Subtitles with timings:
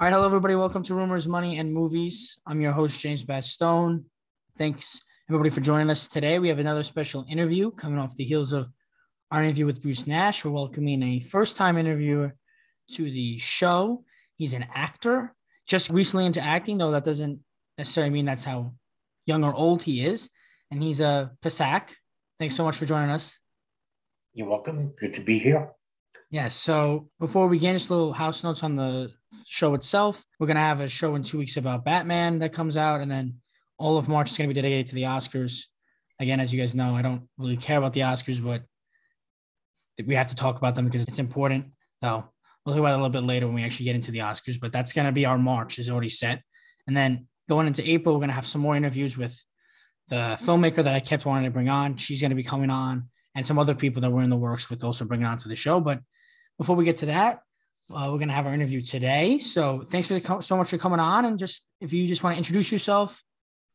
[0.00, 0.54] All right, hello everybody.
[0.54, 2.38] Welcome to Rumors, Money, and Movies.
[2.46, 4.04] I'm your host James Bastone.
[4.56, 6.38] Thanks everybody for joining us today.
[6.38, 8.70] We have another special interview coming off the heels of
[9.30, 10.42] our interview with Bruce Nash.
[10.42, 12.34] We're welcoming a first-time interviewer
[12.92, 14.02] to the show.
[14.36, 15.34] He's an actor,
[15.66, 17.40] just recently into acting, though that doesn't
[17.76, 18.72] necessarily mean that's how
[19.26, 20.30] young or old he is.
[20.70, 21.94] And he's a Pesach.
[22.38, 23.38] Thanks so much for joining us.
[24.32, 24.94] You're welcome.
[24.98, 25.72] Good to be here.
[26.30, 26.48] Yeah.
[26.48, 29.12] So before we just a little house notes on the
[29.46, 30.24] show itself.
[30.38, 33.36] We're gonna have a show in two weeks about Batman that comes out, and then
[33.78, 35.64] all of March is gonna be dedicated to the Oscars.
[36.18, 38.62] Again, as you guys know, I don't really care about the Oscars, but
[40.06, 41.66] we have to talk about them because it's important.
[42.02, 42.28] So
[42.64, 44.60] we'll talk about it a little bit later when we actually get into the Oscars.
[44.60, 46.42] But that's gonna be our March is already set,
[46.86, 49.42] and then going into April, we're gonna have some more interviews with
[50.08, 51.96] the filmmaker that I kept wanting to bring on.
[51.96, 54.84] She's gonna be coming on, and some other people that were in the works with
[54.84, 55.80] also bringing on to the show.
[55.80, 56.00] But
[56.60, 57.40] before we get to that,
[57.90, 59.38] uh, we're going to have our interview today.
[59.38, 61.24] So thanks for the, so much for coming on.
[61.24, 63.24] And just if you just want to introduce yourself,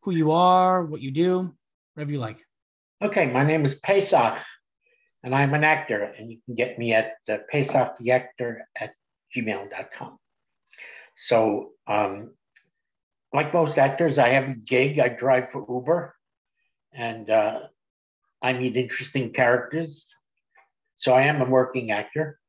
[0.04, 1.52] who you are, what you do,
[1.96, 2.46] whatever you like.
[3.02, 4.38] Okay, my name is Pesach,
[5.24, 8.94] and I'm an actor, and you can get me at uh, Pesach the actor at
[9.36, 10.20] gmail.com.
[11.16, 12.36] So, um,
[13.34, 15.00] like most actors, I have a gig.
[15.00, 16.14] I drive for Uber,
[16.94, 17.62] and uh,
[18.44, 20.06] I meet interesting characters.
[20.98, 22.40] So I am a working actor.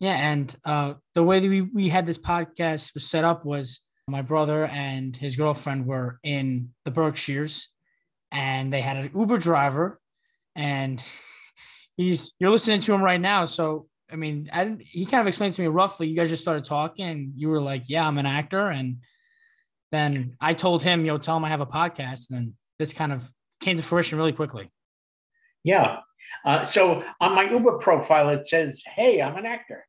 [0.00, 3.80] Yeah, and uh, the way that we, we had this podcast was set up was
[4.06, 7.68] my brother and his girlfriend were in the Berkshires,
[8.30, 10.00] and they had an Uber driver,
[10.54, 11.02] and
[11.96, 13.46] he's you're listening to him right now.
[13.46, 16.08] So I mean, I he kind of explained to me roughly.
[16.08, 18.98] You guys just started talking, and you were like, "Yeah, I'm an actor," and
[19.90, 23.12] then I told him, "Yo, tell him I have a podcast." And then this kind
[23.12, 24.70] of came to fruition really quickly.
[25.62, 26.00] Yeah.
[26.44, 29.86] Uh, so on my Uber profile, it says, "Hey, I'm an actor."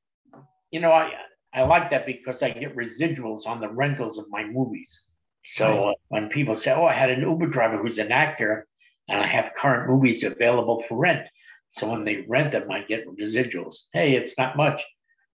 [0.72, 1.12] You know, I
[1.54, 5.02] I like that because I get residuals on the rentals of my movies.
[5.46, 8.68] So uh, when people say, "Oh, I had an Uber driver who's an actor,"
[9.08, 11.28] and I have current movies available for rent,
[11.70, 13.76] so when they rent them, I get residuals.
[13.94, 14.84] Hey, it's not much,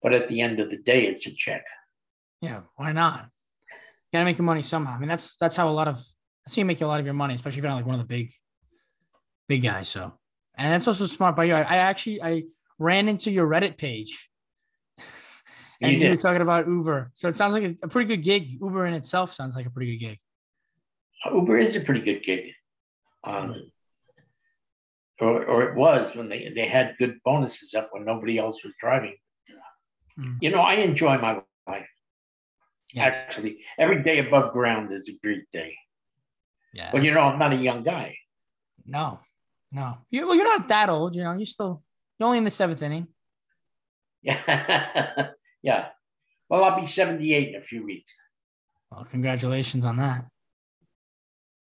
[0.01, 1.65] but at the end of the day, it's a check.
[2.41, 3.29] Yeah, why not?
[3.69, 4.93] You gotta make your money somehow.
[4.93, 5.95] I mean, that's that's how a lot of
[6.45, 7.99] that's how you make a lot of your money, especially if you're not like one
[7.99, 8.31] of the big,
[9.47, 9.89] big guys.
[9.89, 10.13] So,
[10.59, 11.53] and that's also smart by you.
[11.53, 12.43] I, I actually I
[12.77, 14.29] ran into your Reddit page,
[15.81, 17.11] and you, you were talking about Uber.
[17.15, 18.61] So it sounds like a, pretty good gig.
[18.61, 20.19] Uber in itself sounds like a pretty good gig.
[21.33, 22.51] Uber is a pretty good gig.
[23.23, 23.71] Um,
[25.21, 28.73] or, or it was when they, they had good bonuses up when nobody else was
[28.79, 29.15] driving.
[30.17, 30.37] Mm.
[30.41, 31.87] You know, I enjoy my life.
[32.93, 33.15] Yes.
[33.15, 35.75] Actually, every day above ground is a great day.
[36.73, 36.89] Yeah.
[36.91, 38.17] But you know, I'm not a young guy.
[38.85, 39.19] No,
[39.71, 39.97] no.
[40.09, 41.15] You, well, you're not that old.
[41.15, 41.83] You know, you're still
[42.17, 43.07] you're only in the seventh inning.
[44.21, 45.29] Yeah.
[45.61, 45.87] yeah.
[46.49, 48.11] Well, I'll be 78 in a few weeks.
[48.91, 50.25] Well, congratulations on that.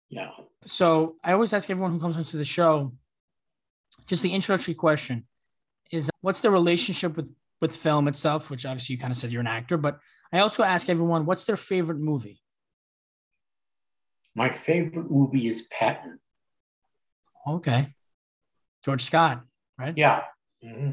[0.08, 0.30] Yeah.
[0.64, 2.92] So I always ask everyone who comes into the show
[4.08, 5.26] just the introductory question
[5.92, 9.40] is what's the relationship with with film itself which obviously you kind of said you're
[9.40, 9.98] an actor but
[10.32, 12.40] i also ask everyone what's their favorite movie
[14.34, 16.18] my favorite movie is patton
[17.46, 17.94] okay
[18.88, 19.42] george scott
[19.78, 20.22] right yeah
[20.64, 20.90] mm-hmm.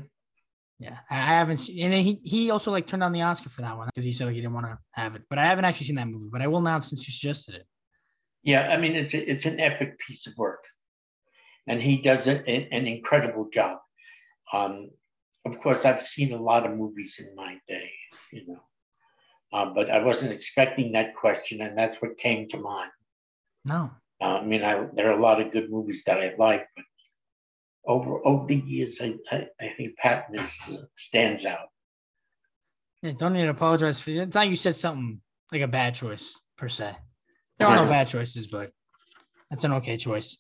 [0.80, 3.78] yeah i haven't seen and he, he also like turned down the oscar for that
[3.78, 5.86] one because he said like he didn't want to have it but i haven't actually
[5.86, 7.66] seen that movie but i will now since you suggested it
[8.44, 10.60] yeah i mean it's a, it's an epic piece of work
[11.68, 13.80] and he does an, an incredible job.
[14.54, 14.92] Um,
[15.46, 17.92] of course, I've seen a lot of movies in my day,
[18.32, 18.62] you know,
[19.54, 22.92] uh, but I wasn't expecting that question, and that's what came to mind.
[23.64, 23.92] No,
[24.22, 26.86] uh, I mean, I, there are a lot of good movies that I like, but
[27.88, 31.68] over over the years, I I, I think Patton is, uh, stands out.
[33.02, 34.18] Yeah, don't need to apologize for it.
[34.18, 36.96] It's not you said something like a bad choice per se.
[37.58, 38.72] There are no bad choices, but
[39.50, 40.38] that's an okay choice.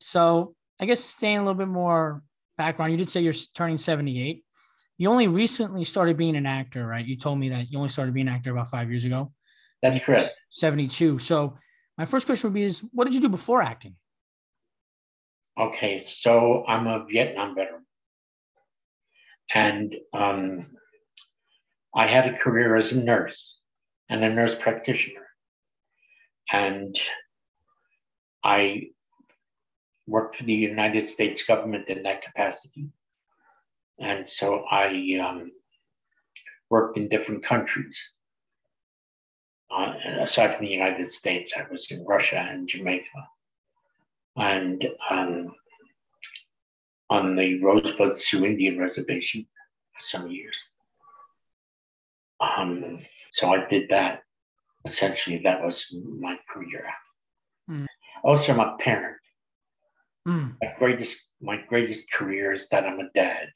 [0.00, 2.22] So I guess staying a little bit more
[2.58, 4.44] background, you did say you're turning 78.
[4.98, 7.04] You only recently started being an actor, right?
[7.04, 9.32] You told me that you only started being an actor about five years ago.
[9.80, 10.30] That's correct.
[10.50, 11.18] 72.
[11.18, 11.56] So
[11.96, 13.96] my first question would be is what did you do before acting?
[15.58, 17.84] Okay, so I'm a Vietnam veteran.
[19.54, 20.66] And um,
[21.94, 23.58] I had a career as a nurse
[24.08, 25.26] and a nurse practitioner.
[26.50, 26.98] And
[28.42, 28.88] I
[30.06, 32.88] worked for the United States government in that capacity.
[33.98, 35.52] And so I um,
[36.70, 37.98] worked in different countries.
[39.70, 43.28] Uh, aside from the United States, I was in Russia and Jamaica.
[44.36, 45.54] And um,
[47.10, 49.46] on the Rosebud Sioux Indian Reservation
[49.92, 50.56] for some years.
[52.40, 53.00] Um,
[53.32, 54.22] so I did that.
[54.84, 56.86] Essentially, that was my career.
[57.70, 57.86] Mm.
[58.24, 59.18] Also, I'm a parent.
[60.26, 60.56] Mm.
[60.60, 63.48] My greatest my greatest career is that I'm a dad.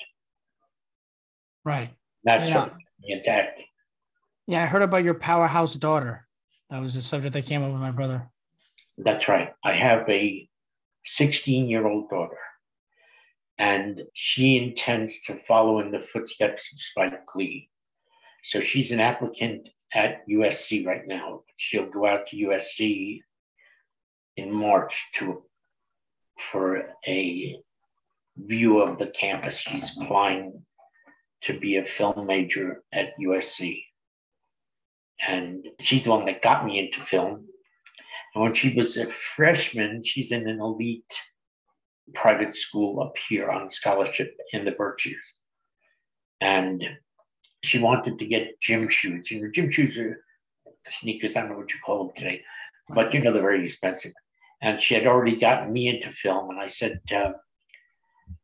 [1.64, 1.90] Right.
[2.24, 2.68] That's yeah.
[3.02, 3.64] into acting.
[4.46, 6.26] Yeah, I heard about your powerhouse daughter.
[6.70, 8.28] That was a subject that came up with my brother.
[8.98, 9.52] That's right.
[9.64, 10.48] I have a
[11.06, 12.38] 16 year old daughter,
[13.58, 17.70] and she intends to follow in the footsteps of Spike Lee.
[18.44, 21.42] So she's an applicant at USC right now.
[21.56, 23.20] She'll go out to USC
[24.36, 25.42] in March to
[26.50, 27.58] for a
[28.36, 29.56] view of the campus.
[29.56, 30.62] She's applying
[31.42, 33.84] to be a film major at USC.
[35.26, 37.46] And she's the one that got me into film.
[38.36, 41.10] And when she was a freshman, she's in an elite
[42.12, 45.16] private school up here on scholarship in the Berkshires.
[46.42, 46.86] And
[47.64, 49.30] she wanted to get gym shoes.
[49.30, 50.22] You know, gym shoes are
[50.86, 52.42] sneakers, I don't know what you call them today,
[52.90, 54.12] but you know, they're very expensive.
[54.60, 56.50] And she had already gotten me into film.
[56.50, 57.32] And I said, uh,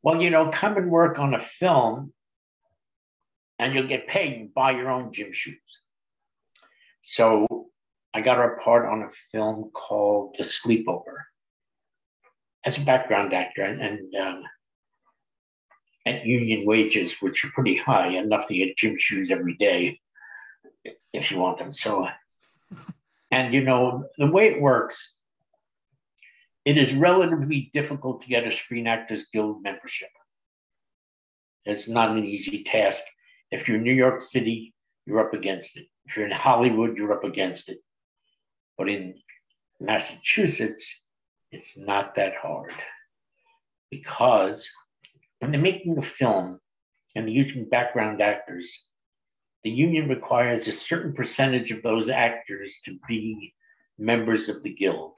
[0.03, 2.15] well, you know, come and work on a film
[3.59, 5.59] and you'll get paid and buy your own gym shoes.
[7.03, 7.69] So
[8.15, 11.25] I got her a part on a film called The Sleepover
[12.65, 14.45] as a background actor and, and um,
[16.07, 19.99] at union wages, which are pretty high, enough to get gym shoes every day
[21.13, 21.73] if you want them.
[21.73, 22.09] So,
[23.31, 25.15] and you know, the way it works,
[26.65, 30.11] it is relatively difficult to get a Screen Actors Guild membership.
[31.65, 33.03] It's not an easy task.
[33.51, 34.75] If you're in New York City,
[35.07, 35.87] you're up against it.
[36.07, 37.79] If you're in Hollywood, you're up against it.
[38.79, 39.15] But in
[39.81, 41.03] Massachusetts,
[41.51, 42.73] it's not that hard
[43.91, 44.69] because
[45.39, 46.59] when they're making a film
[47.15, 48.87] and they're using background actors,
[49.65, 53.55] the union requires a certain percentage of those actors to be
[53.99, 55.13] members of the guild.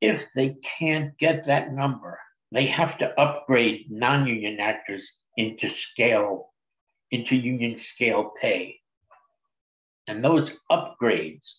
[0.00, 2.18] If they can't get that number,
[2.52, 6.52] they have to upgrade non union actors into scale,
[7.10, 8.80] into union scale pay.
[10.08, 11.54] And those upgrades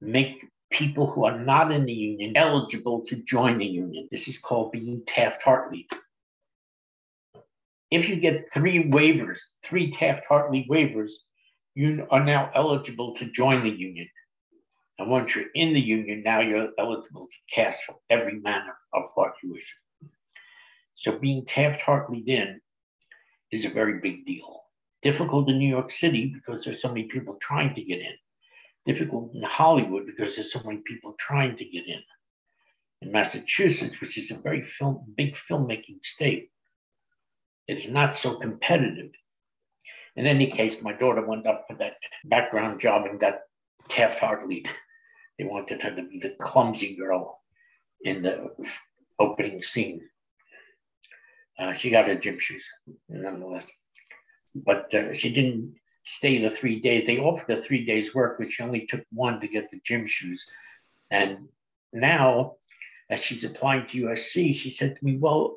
[0.00, 4.08] make people who are not in the union eligible to join the union.
[4.10, 5.88] This is called being Taft Hartley.
[7.90, 11.12] If you get three waivers, three Taft Hartley waivers,
[11.74, 14.08] you are now eligible to join the union.
[14.98, 19.14] And once you're in the union, now you're eligible to cast for every manner of
[19.14, 19.74] part you wish.
[20.94, 22.60] So being Taft Hartley then
[23.52, 24.64] is a very big deal.
[25.02, 28.12] Difficult in New York City because there's so many people trying to get in.
[28.88, 32.02] Difficult in Hollywood because there's so many people trying to get in.
[33.02, 36.50] In Massachusetts, which is a very film, big filmmaking state,
[37.66, 39.12] it's not so competitive.
[40.16, 43.40] In any case, my daughter went up for that background job and got
[43.90, 44.64] Hartley.
[45.38, 47.42] They wanted her to be the clumsy girl
[48.00, 48.48] in the
[49.18, 50.00] opening scene.
[51.58, 52.64] Uh, she got her gym shoes,
[53.10, 53.70] nonetheless.
[54.54, 55.74] But uh, she didn't
[56.08, 57.06] stay the three days.
[57.06, 60.46] They offered her three days' work, she only took one to get the gym shoes.
[61.10, 61.48] And
[61.92, 62.54] now,
[63.10, 65.56] as she's applying to USC, she said to me, Well,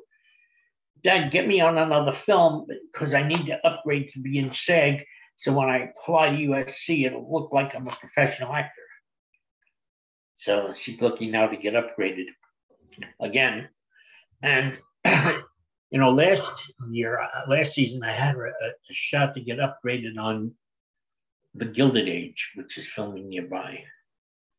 [1.02, 5.04] Dad, get me on another film because I need to upgrade to be in SAG.
[5.36, 8.82] So when I apply to USC, it'll look like I'm a professional actor.
[10.36, 12.26] So she's looking now to get upgraded
[13.20, 13.68] again.
[14.42, 14.78] And,
[15.92, 20.18] you know, last year, uh, last season, I had a, a shot to get upgraded
[20.18, 20.52] on
[21.54, 23.84] The Gilded Age, which is filming nearby.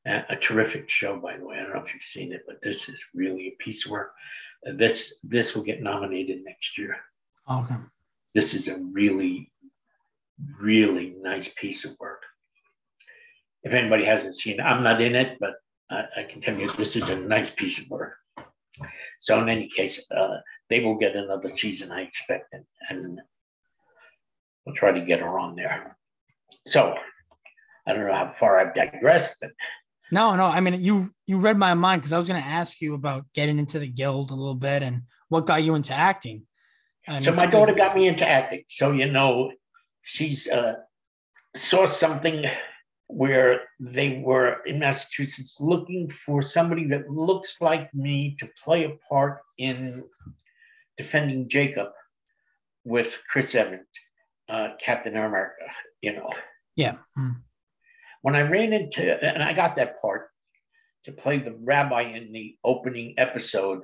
[0.05, 1.57] A, a terrific show, by the way.
[1.57, 4.13] I don't know if you've seen it, but this is really a piece of work
[4.65, 6.97] this this will get nominated next year.
[7.49, 7.75] Okay.
[8.33, 9.51] This is a really,
[10.59, 12.23] really nice piece of work.
[13.63, 15.55] If anybody hasn't seen it, I'm not in it, but
[15.89, 18.15] I, I can tell you this is a nice piece of work.
[19.23, 20.39] So in any case, uh,
[20.69, 23.21] they will get another season, I expect, and, and
[24.65, 25.95] we'll try to get her on there.
[26.67, 26.97] So
[27.87, 29.51] I don't know how far I've digressed, but
[30.11, 30.47] no, no.
[30.47, 33.23] I mean, you you read my mind because I was going to ask you about
[33.33, 36.43] getting into the guild a little bit and what got you into acting.
[37.07, 38.65] And so my daughter got me into acting.
[38.67, 39.53] So you know,
[40.01, 40.75] she's uh,
[41.55, 42.45] saw something
[43.13, 48.97] where they were in Massachusetts looking for somebody that looks like me to play a
[49.09, 50.03] part in
[50.97, 51.89] defending Jacob
[52.83, 53.87] with Chris Evans,
[54.49, 55.65] uh, Captain America.
[56.01, 56.29] You know.
[56.75, 56.95] Yeah.
[57.17, 57.43] Mm
[58.23, 60.29] when I ran into, and I got that part
[61.05, 63.81] to play the rabbi in the opening episode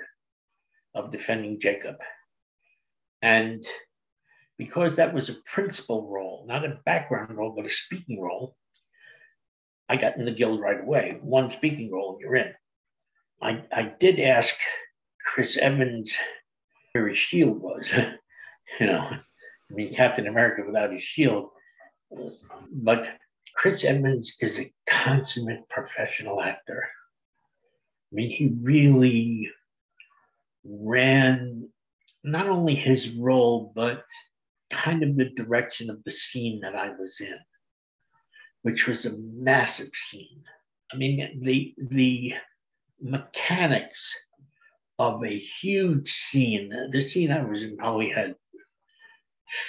[0.96, 1.98] of Defending Jacob.
[3.22, 3.62] And
[4.58, 8.56] because that was a principal role, not a background role, but a speaking role,
[9.90, 11.18] I got in the guild right away.
[11.22, 12.54] One speaking role, you're in.
[13.42, 14.54] I, I did ask
[15.26, 16.16] Chris Evans
[16.92, 17.92] where his shield was.
[18.80, 21.50] you know, I mean, Captain America without his shield.
[22.72, 23.10] But
[23.56, 26.88] Chris Evans is a consummate professional actor.
[28.12, 29.50] I mean, he really
[30.64, 31.70] ran
[32.24, 34.04] not only his role, but
[34.70, 37.38] kind of the direction of the scene that I was in,
[38.62, 40.44] which was a massive scene.
[40.92, 42.34] I mean, the the
[43.02, 44.14] mechanics
[44.98, 46.90] of a huge scene.
[46.92, 48.36] The scene I was in probably had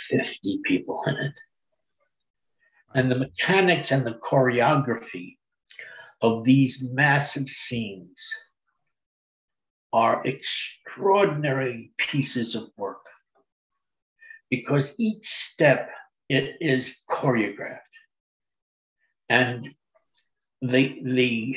[0.08, 1.40] 50 people in it.
[2.94, 5.36] And the mechanics and the choreography
[6.20, 8.20] of these massive scenes
[9.92, 13.06] are extraordinary pieces of work
[14.50, 15.90] because each step
[16.28, 17.78] it is choreographed.
[19.30, 19.72] And
[20.60, 21.56] the, the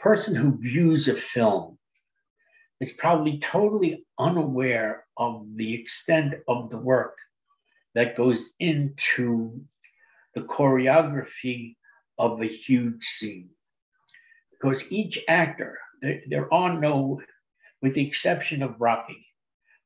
[0.00, 1.78] person who views a film
[2.80, 7.18] is probably totally unaware of the extent of the work
[7.94, 9.60] that goes into
[10.34, 11.76] the choreography
[12.18, 13.50] of a huge scene.
[14.50, 17.20] Because each actor, there, there are no,
[17.82, 19.26] with the exception of Rocky,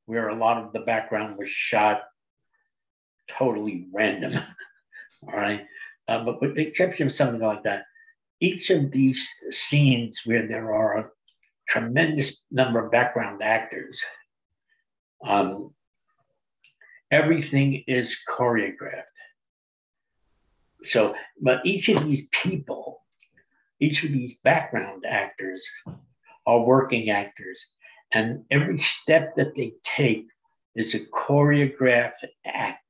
[0.06, 2.02] where a lot of the background was shot
[3.28, 4.34] totally random,
[5.26, 5.66] all right?
[6.08, 7.84] Uh, but with the exception of something like that,
[8.40, 11.10] each of these scenes where there are a
[11.68, 14.02] tremendous number of background actors,
[15.24, 15.72] um,
[17.10, 19.04] everything is choreographed.
[20.82, 23.02] So, but each of these people,
[23.78, 25.64] each of these background actors
[26.46, 27.64] are working actors,
[28.12, 30.26] and every step that they take
[30.74, 32.80] is a choreographed act.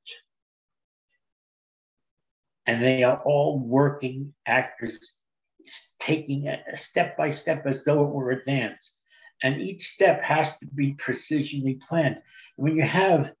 [2.65, 5.15] And they are all working actors
[5.99, 8.95] taking it step by step as though it were a dance.
[9.41, 12.21] And each step has to be precisionly planned.
[12.55, 13.31] When you have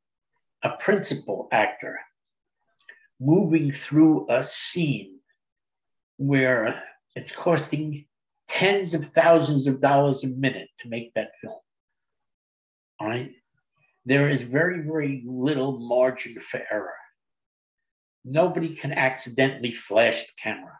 [0.63, 1.99] a principal actor
[3.19, 5.19] moving through a scene
[6.17, 6.83] where
[7.15, 8.05] it's costing
[8.47, 11.59] tens of thousands of dollars a minute to make that film,
[12.99, 13.31] all right?
[14.05, 16.93] There is very, very little margin for error.
[18.25, 20.77] Nobody can accidentally flash the camera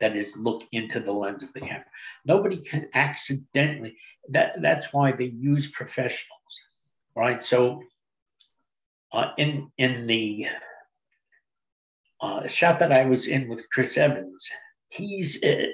[0.00, 1.86] that is look into the lens of the camera.
[2.24, 3.96] Nobody can accidentally,
[4.30, 6.40] that, that's why they use professionals,
[7.14, 7.42] right?
[7.42, 7.82] So
[9.12, 10.46] uh, in, in the
[12.20, 14.46] uh, shot that I was in with Chris Evans,
[14.88, 15.66] he's, uh,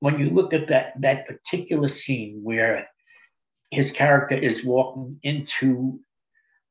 [0.00, 2.88] when you look at that, that particular scene where
[3.70, 6.00] his character is walking into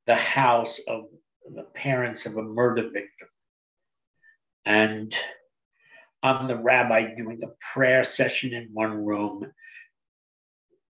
[0.06, 1.06] the house of
[1.56, 3.28] the parents of a murder victim.
[4.66, 5.16] And
[6.22, 9.52] I'm the rabbi doing a prayer session in one room.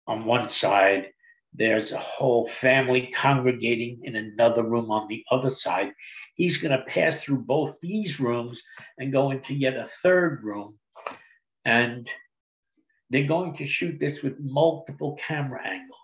[0.08, 1.12] On one side,
[1.54, 5.94] there's a whole family congregating in another room on the other side.
[6.36, 8.62] He's going to pass through both these rooms
[8.98, 10.78] and go into yet a third room.
[11.64, 12.10] And
[13.10, 16.00] they're going to shoot this with multiple camera angles.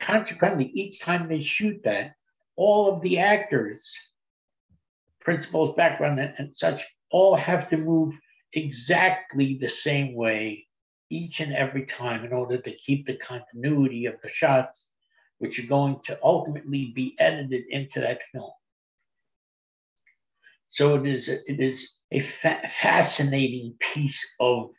[0.00, 2.14] Consequently, each time they shoot that,
[2.56, 3.82] all of the actors
[5.28, 8.14] principles, background, and, and such all have to move
[8.54, 10.66] exactly the same way
[11.10, 14.86] each and every time in order to keep the continuity of the shots,
[15.36, 18.50] which are going to ultimately be edited into that film.
[20.68, 24.70] So it is, it is a fa- fascinating piece of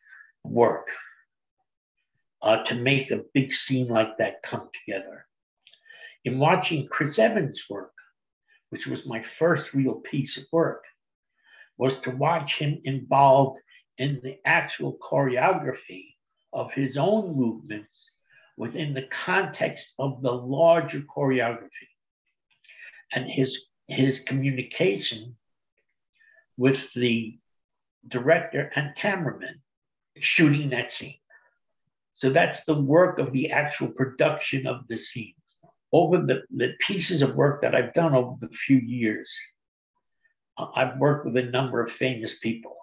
[0.44, 0.88] work
[2.42, 5.28] uh, to make a big scene like that come together.
[6.26, 7.92] In watching Chris Evans' work,
[8.70, 10.84] which was my first real piece of work,
[11.78, 13.60] was to watch him involved
[13.98, 16.16] in the actual choreography
[16.54, 18.12] of his own movements
[18.58, 21.90] within the context of the larger choreography
[23.14, 25.36] and his his communication
[26.58, 27.40] with the
[28.08, 29.62] director and cameraman
[30.20, 31.18] shooting that scene.
[32.14, 35.39] So that's the work of the actual production of the scene
[35.92, 39.30] over the, the pieces of work that I've done over the few years,
[40.58, 42.76] I've worked with a number of famous people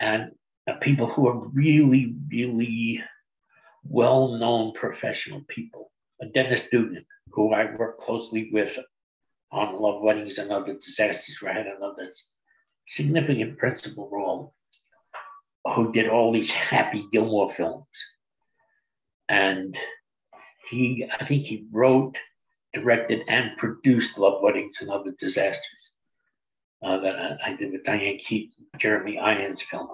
[0.00, 0.32] and
[0.68, 3.02] uh, people who are really, really
[3.84, 5.90] well known professional people.
[6.22, 8.78] Uh, Dennis Dugan, who I work closely with
[9.52, 12.08] on Love Weddings and Other Disasters, where I had another
[12.86, 14.54] significant principal role,
[15.74, 17.86] who did all these Happy Gilmore films.
[19.28, 19.78] And
[20.74, 22.16] he, I think he wrote
[22.74, 25.90] directed and produced Love Weddings and Other Disasters
[26.84, 29.88] uh, that I, I, did with Diane Keaton, Jeremy Irons film.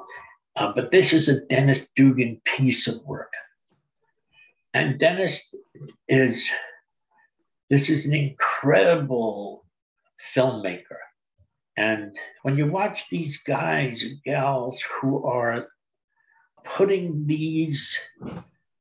[0.56, 3.32] Uh, but this is a Dennis Dugan piece of work.
[4.74, 5.54] And Dennis
[6.08, 6.50] is,
[7.68, 9.64] this is an incredible
[10.34, 10.98] filmmaker.
[11.76, 15.68] And when you watch these guys and gals who are
[16.64, 17.98] putting these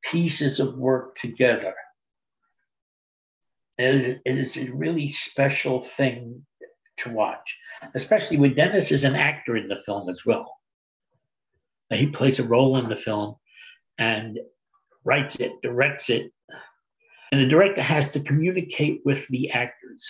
[0.02, 1.74] pieces of work together,
[3.80, 6.44] it is, it is a really special thing
[6.98, 7.56] to watch,
[7.94, 10.58] especially when Dennis is an actor in the film as well.
[11.90, 13.36] He plays a role in the film
[13.98, 14.38] and
[15.04, 16.30] writes it, directs it,
[17.32, 20.06] and the director has to communicate with the actors.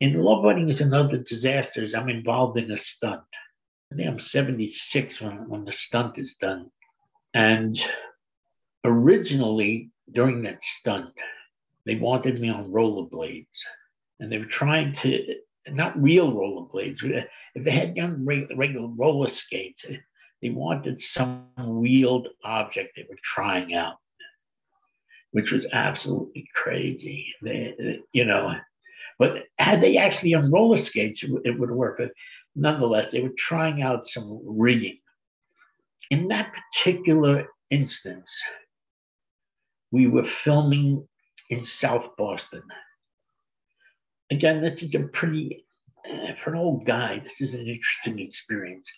[0.00, 3.22] In Love Weddings and Other Disasters, I'm involved in a stunt.
[3.92, 6.70] I think I'm 76 when, when the stunt is done.
[7.34, 7.78] And
[8.84, 11.12] originally, during that stunt,
[11.88, 13.46] they wanted me on rollerblades.
[14.20, 15.36] And they were trying to,
[15.70, 19.94] not real rollerblades, uh, if they had young regular roller skates, uh,
[20.42, 23.96] they wanted some wheeled object they were trying out,
[25.30, 27.32] which was absolutely crazy.
[27.40, 28.54] They, uh, you know,
[29.18, 31.96] but had they actually on roller skates, it, it would work.
[31.98, 32.12] But
[32.54, 34.98] nonetheless, they were trying out some rigging.
[36.10, 38.30] In that particular instance,
[39.90, 41.08] we were filming
[41.50, 42.62] in South Boston.
[44.30, 45.64] Again, this is a pretty,
[46.08, 48.90] uh, for an old guy, this is an interesting experience.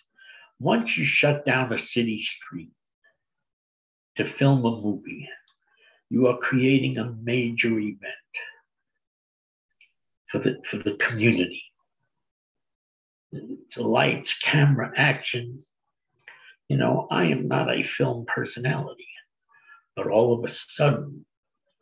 [0.59, 2.71] Once you shut down a city street
[4.17, 5.27] to film a movie,
[6.09, 8.31] you are creating a major event
[10.27, 11.63] for the, for the community.
[13.31, 15.63] It's lights, camera, action.
[16.67, 19.07] You know, I am not a film personality,
[19.95, 21.25] but all of a sudden,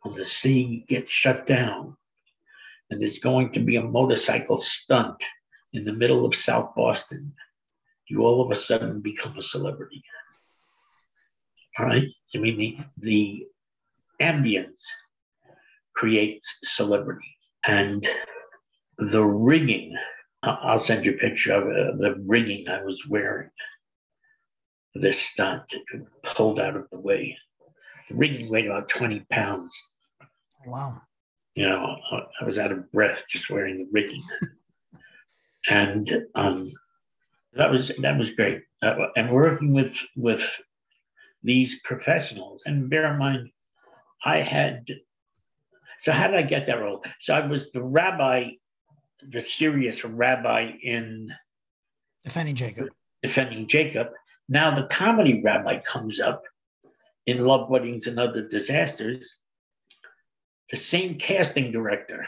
[0.02, 1.96] when the city gets shut down
[2.90, 5.22] and there's going to be a motorcycle stunt
[5.72, 7.32] in the middle of South Boston,
[8.08, 10.02] you all of a sudden become a celebrity.
[11.78, 12.08] All right?
[12.34, 13.46] I mean, the, the
[14.20, 14.82] ambience
[15.94, 17.36] creates celebrity.
[17.66, 18.06] And
[18.98, 19.96] the rigging,
[20.42, 23.50] I'll send you a picture of uh, the rigging I was wearing
[24.94, 25.72] this stunt,
[26.22, 27.36] pulled out of the way.
[28.08, 29.70] The rigging weighed about 20 pounds.
[30.66, 31.00] Wow.
[31.54, 31.96] You know,
[32.40, 34.22] I was out of breath just wearing the rigging.
[35.68, 36.72] and um,
[37.54, 38.62] that was that was great.
[38.82, 40.44] And working with with
[41.42, 43.50] these professionals, and bear in mind,
[44.24, 44.86] I had.
[45.98, 47.02] So how did I get that role?
[47.18, 48.50] So I was the rabbi,
[49.28, 51.30] the serious rabbi in
[52.24, 52.88] defending Jacob.
[53.22, 54.08] Defending Jacob.
[54.48, 56.42] Now the comedy rabbi comes up
[57.26, 59.36] in Love Weddings and Other Disasters.
[60.70, 62.26] The same casting director.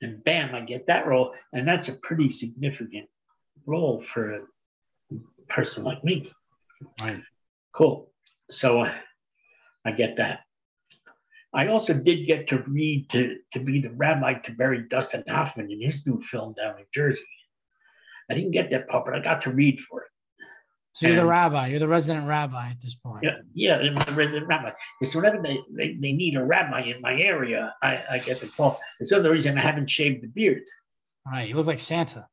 [0.00, 1.34] And bam, I get that role.
[1.52, 3.08] And that's a pretty significant
[3.66, 4.40] role for a
[5.48, 6.32] person like me.
[7.00, 7.20] Right.
[7.72, 8.12] Cool.
[8.50, 8.86] So
[9.84, 10.40] I get that.
[11.52, 15.70] I also did get to read to, to be the rabbi to bury Dustin Hoffman
[15.70, 17.24] in his new film down in Jersey.
[18.30, 20.10] I didn't get that part, but I got to read for it.
[20.98, 21.68] So you're and, the rabbi.
[21.68, 23.22] You're the resident rabbi at this point.
[23.22, 24.72] Yeah, yeah, I'm the resident rabbi.
[25.04, 28.48] So whenever they, they, they need a rabbi in my area, I, I get the
[28.48, 28.80] call.
[28.98, 30.64] It's the reason I haven't shaved the beard.
[31.24, 32.26] All right, you look like Santa.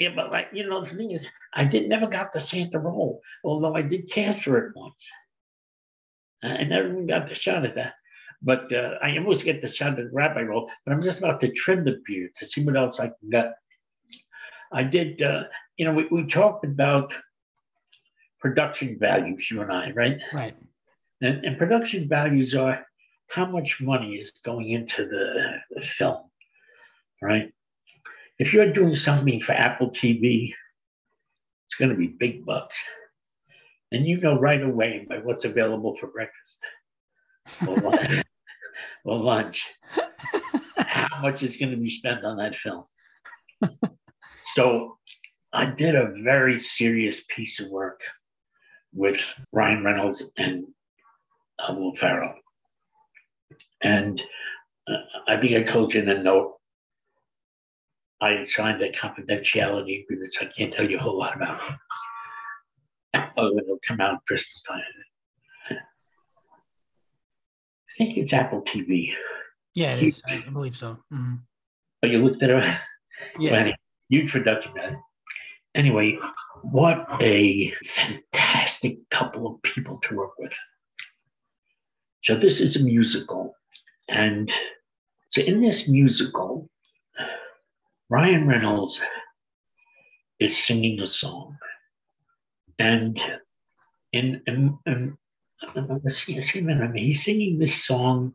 [0.00, 3.20] Yeah, but like you know, the thing is, I did never got the Santa role,
[3.44, 5.08] although I did cast for it once.
[6.42, 7.94] I never even got the shot at that.
[8.42, 11.40] But uh, I almost get the shot at the rabbi role, but I'm just about
[11.42, 13.52] to trim the beard to see what else I can get.
[14.72, 15.44] I did, uh,
[15.76, 17.12] you know, we, we talked about
[18.40, 20.20] production values, you and I, right?
[20.32, 20.54] Right.
[21.20, 22.86] And, and production values are
[23.28, 26.30] how much money is going into the, the film,
[27.20, 27.52] right?
[28.38, 30.52] If you're doing something for Apple TV,
[31.66, 32.78] it's going to be big bucks.
[33.90, 36.58] And you know right away by what's available for breakfast
[37.66, 38.24] or lunch,
[39.04, 39.66] or lunch
[40.76, 42.84] how much is going to be spent on that film.
[44.54, 44.98] so
[45.52, 48.00] I did a very serious piece of work
[48.92, 49.22] with
[49.52, 50.66] Ryan Reynolds and
[51.58, 52.34] uh, Will Ferrell.
[53.82, 54.20] And
[54.88, 54.96] uh,
[55.26, 56.54] I think I told you in the note
[58.20, 61.60] I signed a confidentiality agreement, so I can't tell you a whole lot about
[63.14, 63.28] it.
[63.36, 64.82] Oh, it'll come out Christmas time.
[65.70, 65.74] I
[67.96, 69.12] think it's Apple TV.
[69.74, 70.22] Yeah, it is.
[70.26, 70.98] I believe so.
[71.12, 71.34] Mm-hmm.
[72.02, 72.78] Oh, you looked at it?
[73.38, 73.50] Yeah.
[73.50, 73.72] Well,
[74.08, 75.02] huge production, man.
[75.74, 76.18] Anyway,
[76.62, 80.52] what a fantastic couple of people to work with.
[82.22, 83.54] So this is a musical,
[84.08, 84.52] and
[85.28, 86.70] So in this musical,
[88.08, 89.00] Ryan Reynolds
[90.38, 91.58] is singing a song.
[92.78, 93.20] And
[94.12, 95.18] in, in, in
[95.74, 98.32] let's see, let's see, he's singing this song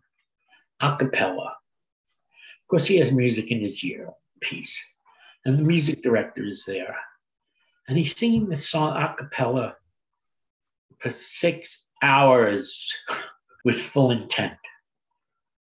[0.81, 1.55] a cappella.
[2.61, 4.09] Of course, he has music in his ear
[4.41, 4.79] piece,
[5.45, 6.95] and the music director is there.
[7.87, 9.75] And he's singing this song a cappella
[10.99, 12.91] for six hours
[13.65, 14.57] with full intent.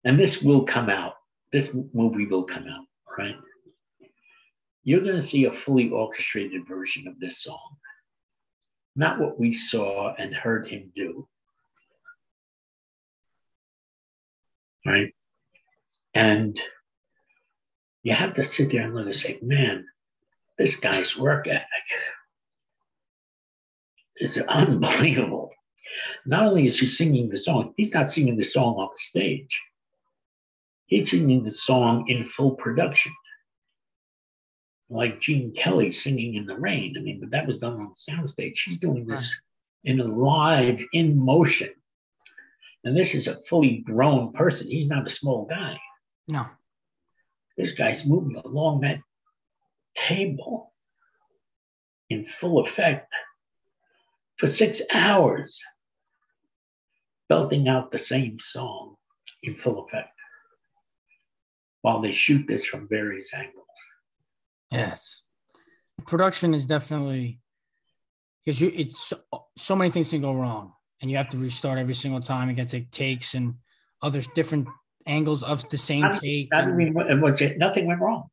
[0.05, 1.15] And this will come out.
[1.53, 2.87] This movie will come out,
[3.19, 3.37] right?
[4.83, 7.77] You're going to see a fully orchestrated version of this song.
[8.97, 11.29] Not what we saw and heard him do.
[14.87, 15.15] Right?
[16.15, 16.59] And
[18.03, 19.87] you have to sit there and look and say, man,
[20.61, 21.65] this guy's work ethic
[24.19, 25.51] is unbelievable.
[26.27, 29.59] Not only is he singing the song, he's not singing the song on the stage.
[30.85, 33.11] He's singing the song in full production.
[34.91, 36.95] Like Gene Kelly singing in the rain.
[36.99, 38.59] I mean, but that was done on the soundstage.
[38.63, 39.35] He's doing this
[39.85, 41.71] in a live, in motion.
[42.85, 44.69] And this is a fully grown person.
[44.69, 45.79] He's not a small guy.
[46.29, 46.47] No.
[47.57, 48.99] This guy's moving along that
[49.95, 50.73] table
[52.09, 53.13] in full effect
[54.37, 55.61] for six hours,
[57.29, 58.97] belting out the same song
[59.43, 60.09] in full effect
[61.83, 63.67] while they shoot this from various angles.
[64.71, 65.23] Yes.
[66.07, 67.41] Production is definitely
[68.45, 69.19] because you it's so,
[69.57, 72.57] so many things can go wrong and you have to restart every single time and
[72.57, 73.55] get to takes and
[74.03, 74.69] other different
[75.07, 76.49] angles of the same I, take.
[76.53, 77.59] I mean, what's it?
[77.59, 78.29] Nothing went wrong.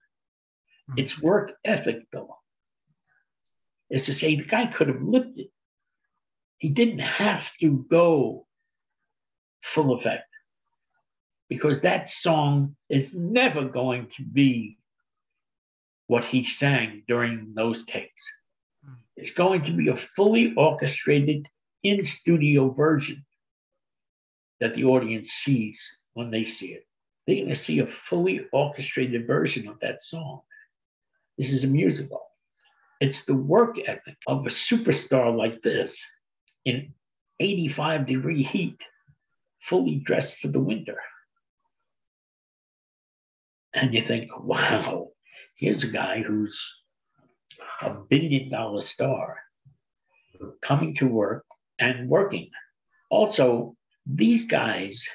[0.89, 0.99] Mm-hmm.
[0.99, 2.37] It's work ethic, Bill.
[3.89, 5.51] It's to say the guy could have lived it.
[6.57, 8.47] He didn't have to go
[9.61, 10.27] full effect
[11.49, 14.77] because that song is never going to be
[16.07, 18.23] what he sang during those takes.
[18.83, 18.93] Hmm.
[19.15, 21.47] It's going to be a fully orchestrated
[21.83, 23.25] in studio version
[24.59, 26.85] that the audience sees when they see it.
[27.25, 30.41] They're going to see a fully orchestrated version of that song.
[31.37, 32.21] This is a musical.
[32.99, 35.97] It's the work ethic of a superstar like this
[36.65, 36.93] in
[37.39, 38.81] 85 degree heat,
[39.61, 40.97] fully dressed for the winter.
[43.73, 45.09] And you think, wow,
[45.55, 46.81] here's a guy who's
[47.81, 49.37] a billion dollar star
[50.61, 51.45] coming to work
[51.79, 52.49] and working.
[53.09, 55.07] Also, these guys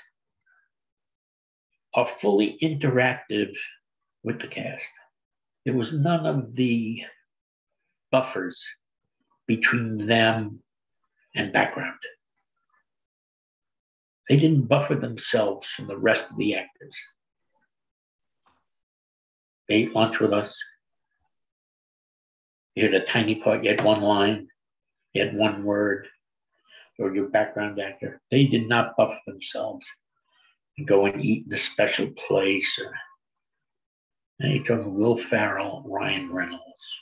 [1.95, 3.53] are fully interactive
[4.23, 4.85] with the cast.
[5.65, 7.03] There was none of the
[8.11, 8.65] buffers
[9.47, 10.61] between them
[11.35, 11.99] and background.
[14.29, 16.97] They didn't buffer themselves from the rest of the actors.
[19.69, 20.59] They ate lunch with us.
[22.75, 24.49] You had a tiny part, you had one line,
[25.13, 26.09] you had one word,
[26.99, 28.21] or your background actor.
[28.31, 29.87] They did not buffer themselves
[30.79, 32.79] and go and eat in a special place.
[32.83, 32.93] Or,
[34.43, 36.93] and you're talking Will Ferrell, Ryan Reynolds.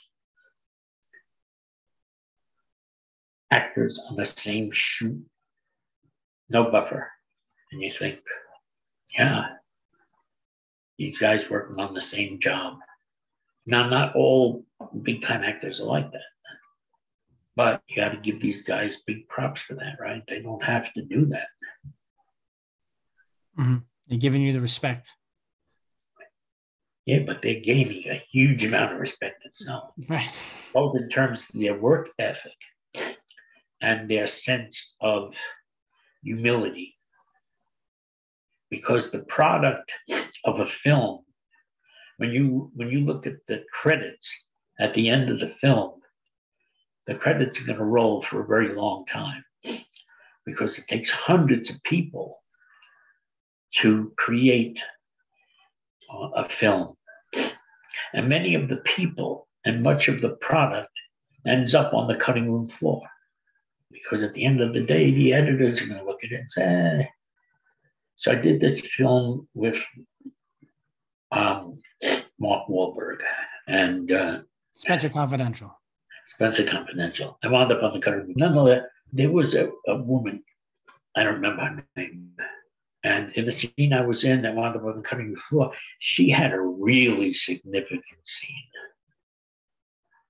[3.49, 5.21] Actors on the same shoot,
[6.49, 7.11] no buffer.
[7.71, 8.19] And you think,
[9.17, 9.47] yeah,
[10.97, 12.77] these guys working on the same job.
[13.65, 14.63] Now, not all
[15.01, 16.21] big time actors are like that,
[17.55, 20.23] but you got to give these guys big props for that, right?
[20.27, 21.47] They don't have to do that.
[23.59, 23.77] Mm-hmm.
[24.07, 25.13] They're giving you the respect.
[27.05, 30.29] Yeah, but they're gaining a huge amount of respect themselves, right?
[30.73, 32.57] Both in terms of their work ethic
[33.81, 35.35] and their sense of
[36.23, 36.95] humility.
[38.69, 39.91] Because the product
[40.45, 41.25] of a film,
[42.17, 44.31] when you when you look at the credits
[44.79, 45.99] at the end of the film,
[47.07, 49.43] the credits are going to roll for a very long time.
[50.45, 52.41] Because it takes hundreds of people
[53.75, 54.79] to create
[56.35, 56.95] a film.
[58.13, 60.91] And many of the people and much of the product
[61.45, 63.01] ends up on the cutting room floor.
[63.91, 66.39] Because at the end of the day, the editors are going to look at it
[66.39, 67.09] and say,
[68.15, 69.83] so I did this film with
[71.31, 71.81] um,
[72.39, 73.19] Mark Wahlberg
[73.67, 74.39] and uh,
[74.75, 75.71] Spenser Confidential.
[76.27, 77.37] Spenser Confidential.
[77.43, 78.23] I wound up on the cover.
[78.35, 80.43] Nonetheless, there was a, a woman,
[81.15, 82.31] I don't remember her name,
[83.03, 86.29] and in the scene I was in that wound up on the cutting floor, she
[86.29, 88.55] had a really significant scene.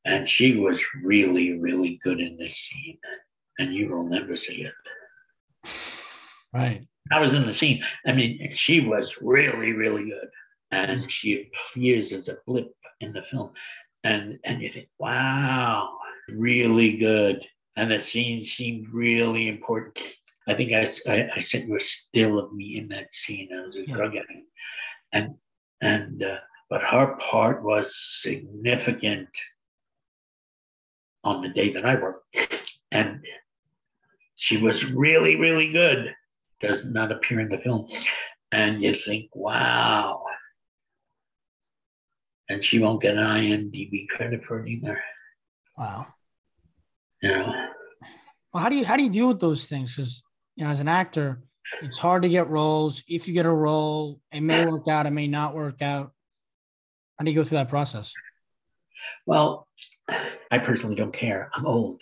[0.05, 2.97] And she was really, really good in this scene.
[3.59, 5.69] And you will never see it.
[6.53, 6.87] Right.
[7.11, 7.83] I was in the scene.
[8.05, 10.29] I mean, she was really, really good.
[10.71, 13.51] And she appears as a blip in the film.
[14.03, 15.97] And and you think, wow,
[16.29, 17.45] really good.
[17.75, 19.97] And the scene seemed really important.
[20.47, 23.49] I think I, I, I sent you a still of me in that scene.
[23.53, 23.95] I was a yeah.
[23.95, 24.47] drug addict.
[25.13, 25.35] And
[25.81, 26.37] and uh,
[26.69, 29.29] but her part was significant
[31.23, 32.25] on the day that I worked.
[32.91, 33.23] And
[34.35, 36.13] she was really, really good.
[36.61, 37.87] Does not appear in the film.
[38.51, 40.23] And you think, wow.
[42.49, 45.01] And she won't get an IMDb credit for it either.
[45.77, 46.07] Wow.
[47.21, 47.67] Yeah.
[48.53, 49.95] Well, how do you how do you deal with those things?
[49.95, 50.23] Because
[50.55, 51.41] you know, as an actor,
[51.81, 53.03] it's hard to get roles.
[53.07, 56.11] If you get a role, it may work out, it may not work out.
[57.17, 58.13] How do you go through that process?
[59.25, 59.67] Well,
[60.09, 61.49] I personally don't care.
[61.53, 62.01] I'm old.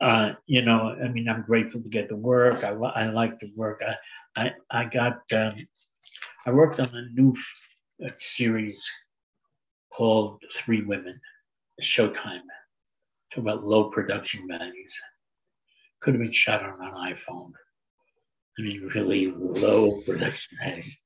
[0.00, 2.64] uh, you know, I mean, I'm grateful to get the work.
[2.64, 3.82] I, I like the work.
[3.86, 3.96] I,
[4.36, 5.54] I, I got, um,
[6.46, 7.34] I worked on a new
[8.18, 8.84] series
[9.92, 11.20] called Three Women,
[11.82, 12.42] Showtime,
[13.36, 14.94] about low production values.
[16.02, 17.52] Could have been shot on an iPhone.
[18.58, 20.96] I mean, really low production values.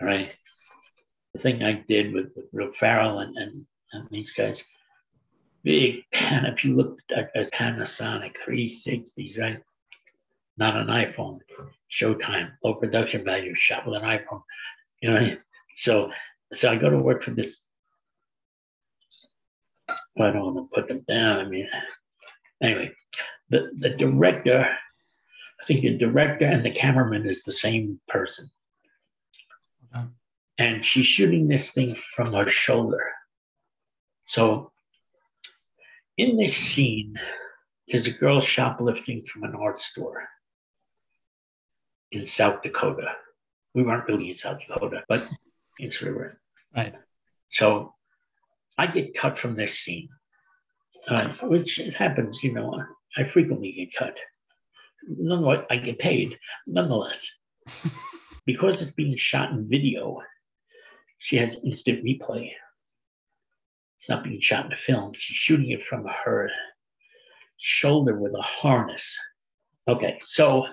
[0.00, 0.32] All right.
[1.34, 4.64] The thing I did with, with Will Ferrell and, and, and these guys,
[5.64, 6.46] big pan.
[6.46, 9.60] If you look at a Panasonic 360s, right?
[10.56, 11.40] Not an iPhone.
[11.90, 14.42] Showtime, low production value, shot with an iPhone.
[15.00, 15.36] You know,
[15.74, 16.10] so
[16.52, 17.62] so I go to work for this.
[19.88, 21.38] I don't want to put them down.
[21.38, 21.68] I mean,
[22.62, 22.90] anyway,
[23.50, 24.66] the the director,
[25.60, 28.50] I think the director and the cameraman is the same person.
[29.94, 30.06] Okay.
[30.58, 33.12] And she's shooting this thing from her shoulder.
[34.24, 34.72] So
[36.16, 37.18] in this scene,
[37.86, 40.28] there's a girl shoplifting from an art store
[42.10, 43.12] in South Dakota.
[43.74, 45.28] We weren't really in South Dakota, but
[45.78, 46.40] in Sliver.
[46.76, 46.94] Right.
[47.46, 47.94] So
[48.76, 50.08] I get cut from this scene,
[51.08, 52.82] uh, which happens, you know,
[53.18, 54.18] I frequently get cut.
[55.08, 56.38] Nonetheless, I get paid.
[56.68, 57.26] Nonetheless,
[58.46, 60.20] because it's being shot in video,
[61.18, 62.52] she has instant replay.
[63.98, 65.12] It's not being shot in a film.
[65.14, 66.48] She's shooting it from her
[67.56, 69.04] shoulder with a harness.
[69.88, 70.68] Okay, so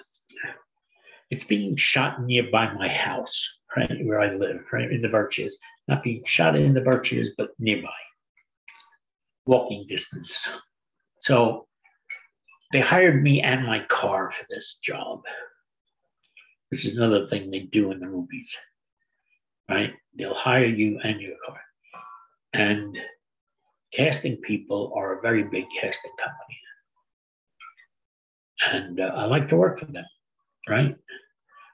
[1.31, 3.43] it's being shot nearby my house,
[3.75, 5.57] right where I live, right in the Berkshires.
[5.87, 7.89] Not being shot in the Berkshires, but nearby,
[9.47, 10.37] walking distance.
[11.19, 11.65] So
[12.75, 15.21] they hired me and my car for this job,
[16.67, 18.53] which is another thing they do in the movies,
[19.69, 19.93] right?
[20.17, 21.61] They'll hire you and your car.
[22.51, 22.99] And
[23.93, 26.59] casting people are a very big casting company.
[28.73, 30.03] And uh, I like to work for them,
[30.67, 30.97] right?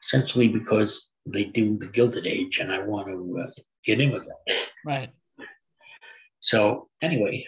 [0.06, 3.50] Essentially because they do the Gilded Age and I want to uh,
[3.88, 4.58] get in with them.
[4.86, 5.10] Right.
[6.42, 7.44] So, anyway,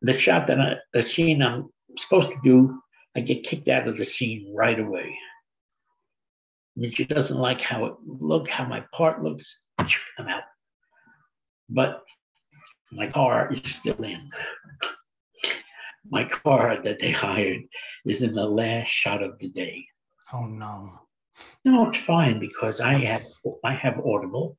[0.00, 2.80] the shot that I, the scene I'm supposed to do,
[3.16, 5.18] I get kicked out of the scene right away.
[6.76, 9.60] I mean, she doesn't like how it look, how my part looks.
[9.78, 10.42] I'm out.
[11.70, 12.02] But
[12.92, 14.30] my car is still in.
[16.10, 17.62] My car that they hired
[18.04, 19.86] is in the last shot of the day.
[20.34, 20.92] Oh no.
[21.64, 23.24] No, it's fine because I have
[23.64, 24.58] I have Audible,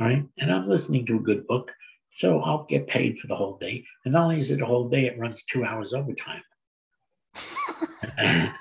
[0.00, 0.24] right?
[0.38, 1.72] And I'm listening to a good book.
[2.10, 3.84] So I'll get paid for the whole day.
[4.04, 6.42] And not only is it a whole day, it runs two hours overtime.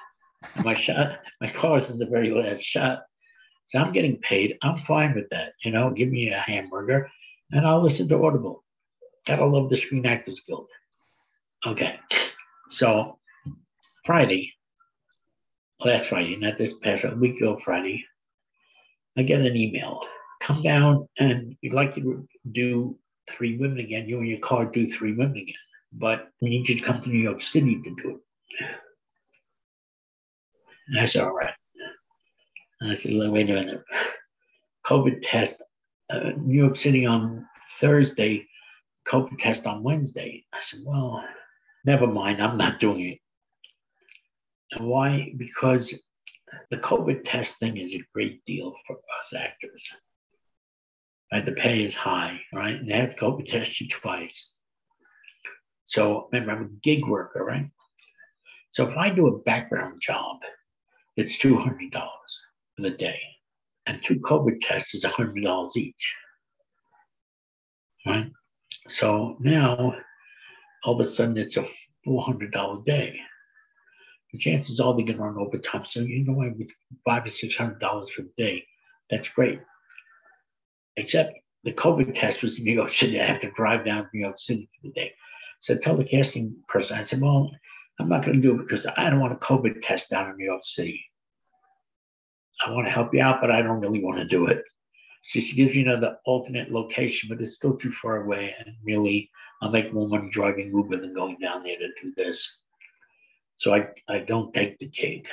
[0.63, 3.03] my shot, my car is in the very last shot.
[3.67, 4.57] So I'm getting paid.
[4.61, 5.53] I'm fine with that.
[5.63, 7.09] You know, give me a hamburger
[7.51, 8.63] and I'll listen to Audible.
[9.25, 10.67] Gotta love the Screen Actors Guild.
[11.65, 11.99] Okay,
[12.69, 13.17] so
[14.05, 14.53] Friday,
[15.79, 18.05] last Friday, not this past week ago Friday,
[19.17, 20.01] I get an email.
[20.41, 22.99] Come down and we'd like to do
[23.29, 24.07] three women again.
[24.07, 25.55] You and your car do three women again,
[25.93, 28.09] but we need you to come to New York City to do
[28.59, 28.75] it.
[30.99, 31.53] I said, all right.
[32.81, 33.83] And I said, wait a minute.
[34.85, 35.63] COVID test,
[36.09, 37.47] uh, New York City on
[37.79, 38.47] Thursday.
[39.07, 40.45] COVID test on Wednesday.
[40.53, 41.23] I said, well,
[41.85, 43.19] never mind, I'm not doing it.
[44.71, 45.33] And why?
[45.37, 45.93] Because
[46.69, 49.83] the COVID test thing is a great deal for us actors.
[51.31, 51.45] Right?
[51.45, 52.75] The pay is high, right?
[52.75, 54.53] And they have to COVID test you twice.
[55.85, 57.69] So remember, I'm a gig worker, right?
[58.71, 60.37] So if I do a background job,
[61.17, 63.19] it's $200 for the day.
[63.87, 66.13] And two COVID tests is $100 each.
[68.05, 68.31] Right?
[68.87, 69.95] So now,
[70.83, 71.67] all of a sudden, it's a
[72.07, 73.19] $400 day.
[74.31, 75.85] the chances are they're going to run overtime.
[75.85, 76.69] So you know, with
[77.05, 78.65] five or six hundred dollars for the day,
[79.09, 79.59] that's great.
[80.97, 83.19] Except the COVID test was in New York City.
[83.19, 85.13] I have to drive down to New York City for the day.
[85.59, 87.49] So tell the casting person, I said, well,
[87.99, 90.37] I'm not going to do it because I don't want a COVID test down in
[90.37, 91.03] New York City.
[92.65, 94.63] I want to help you out, but I don't really want to do it.
[95.23, 98.53] So she gives me another alternate location, but it's still too far away.
[98.59, 99.31] And really,
[99.61, 102.59] I'll make more money driving Uber than going down there to do this.
[103.57, 105.27] So I, I don't take the gig,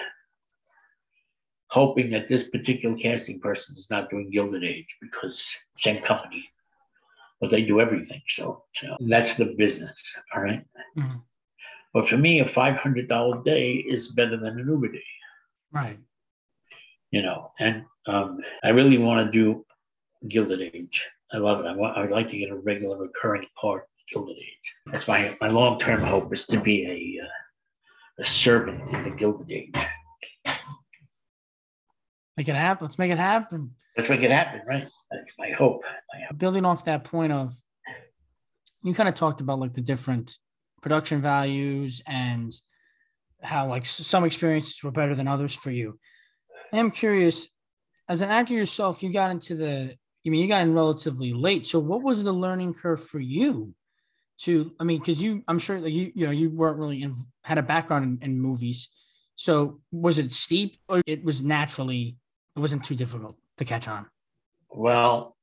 [1.68, 5.44] hoping that this particular casting person is not doing Gilded Age because
[5.76, 6.48] same company,
[7.40, 8.22] but they do everything.
[8.28, 10.00] So you know, that's the business.
[10.34, 10.64] All right?
[10.96, 11.18] mm-hmm.
[11.92, 15.04] But for me, a $500 day is better than an Uber day.
[15.72, 15.98] Right.
[17.10, 19.64] You know, and um, I really want to do
[20.28, 21.06] Gilded Age.
[21.32, 21.66] I love it.
[21.66, 21.96] I want.
[21.96, 24.72] I would like to get a regular recurring part Gilded Age.
[24.86, 29.10] That's my my long term hope is to be a uh, a servant in the
[29.10, 29.74] Gilded Age.
[32.36, 32.84] Make it happen.
[32.86, 33.74] Let's make it happen.
[33.96, 34.88] Let's make it happen, right?
[35.10, 35.82] That's my hope.
[36.12, 36.38] my hope.
[36.38, 37.54] Building off that point of,
[38.82, 40.38] you kind of talked about like the different
[40.82, 42.52] production values and
[43.42, 45.98] how like some experiences were better than others for you.
[46.72, 47.48] I am curious,
[48.08, 51.66] as an actor yourself, you got into the, I mean, you got in relatively late.
[51.66, 53.74] So what was the learning curve for you
[54.42, 57.14] to i mean because you i'm sure like you you know you weren't really in,
[57.44, 58.88] had a background in, in, movies
[59.36, 62.16] so was it steep or it was naturally
[62.56, 64.06] it wasn't too difficult to catch on
[64.70, 65.36] well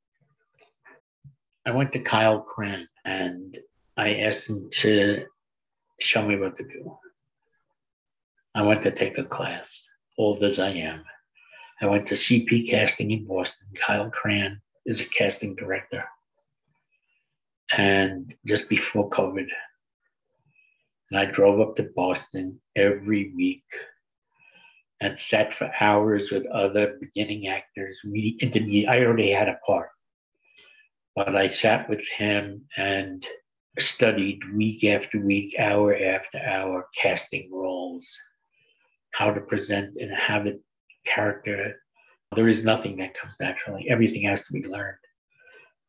[1.65, 3.57] i went to kyle cran and
[3.99, 5.25] i asked him to
[5.99, 6.97] show me what to do
[8.55, 9.69] i went to take a class
[10.17, 11.03] old as i am
[11.81, 16.03] i went to cp casting in boston kyle cran is a casting director
[17.77, 19.47] and just before COVID.
[21.11, 23.63] And I drove up to Boston every week
[25.01, 27.99] and sat for hours with other beginning actors.
[28.05, 29.89] I already had a part,
[31.15, 33.25] but I sat with him and
[33.79, 38.07] studied week after week, hour after hour, casting roles,
[39.11, 40.53] how to present and have a
[41.05, 41.81] character.
[42.35, 43.89] There is nothing that comes naturally.
[43.89, 44.97] Everything has to be learned.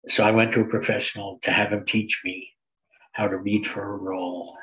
[0.08, 2.50] So I went to a professional to have him teach me
[3.12, 4.56] how to read for a role,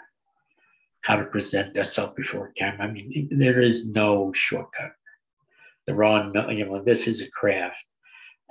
[1.01, 2.87] how to present yourself before camera.
[2.87, 4.93] I mean, there is no shortcut.
[5.85, 7.77] There are no, you know, this is a craft.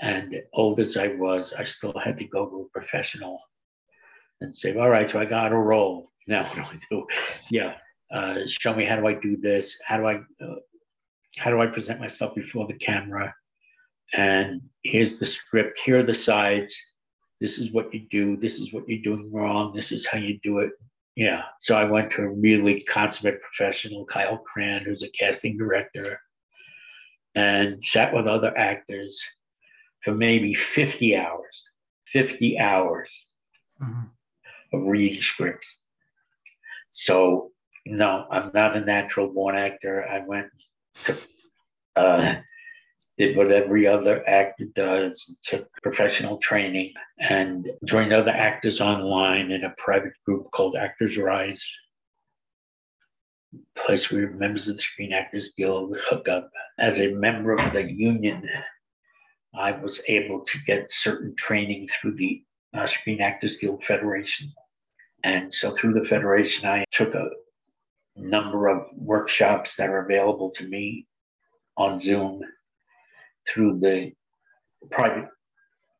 [0.00, 3.40] And old as I was, I still had to go to a professional
[4.40, 6.12] and say, all right, so I got a role.
[6.26, 7.06] Now what do I do?
[7.50, 7.74] Yeah,
[8.12, 9.78] uh, show me how do I do this?
[9.84, 10.56] How do I, uh,
[11.38, 13.34] how do I present myself before the camera?
[14.14, 16.76] and here's the script, here are the sides.
[17.40, 18.36] This is what you do.
[18.36, 19.74] This is what you're doing wrong.
[19.74, 20.70] This is how you do it.
[21.16, 21.42] Yeah.
[21.60, 26.18] So I went to a really consummate professional, Kyle Cran, who's a casting director,
[27.34, 29.20] and sat with other actors
[30.02, 31.64] for maybe 50 hours,
[32.06, 33.26] 50 hours
[33.82, 34.02] mm-hmm.
[34.84, 35.78] Reading scripts.
[36.90, 37.50] So,
[37.84, 40.06] no, I'm not a natural born actor.
[40.08, 40.48] I went
[41.04, 41.16] to
[41.96, 42.36] uh,
[43.18, 49.64] did what every other actor does, took professional training and joined other actors online in
[49.64, 51.64] a private group called Actors Rise,
[53.74, 56.50] place where members of the Screen Actors Guild hook up.
[56.78, 58.46] As a member of the union,
[59.54, 62.42] I was able to get certain training through the
[62.74, 64.52] uh, Screen Actors Guild Federation.
[65.26, 67.30] And so through the Federation, I took a
[68.14, 71.08] number of workshops that are available to me
[71.76, 72.42] on Zoom
[73.48, 74.12] through the
[74.88, 75.28] private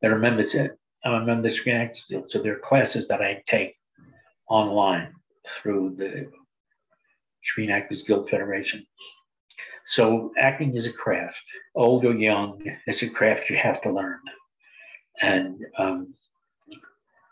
[0.01, 2.31] that are members at I'm a member of Screen Actors Guild.
[2.31, 3.75] So there are classes that I take
[4.49, 5.13] online
[5.45, 6.31] through the
[7.43, 8.85] Screen Actors Guild Federation.
[9.85, 11.43] So acting is a craft,
[11.75, 14.21] old or young, it's a craft you have to learn.
[15.21, 16.13] And um,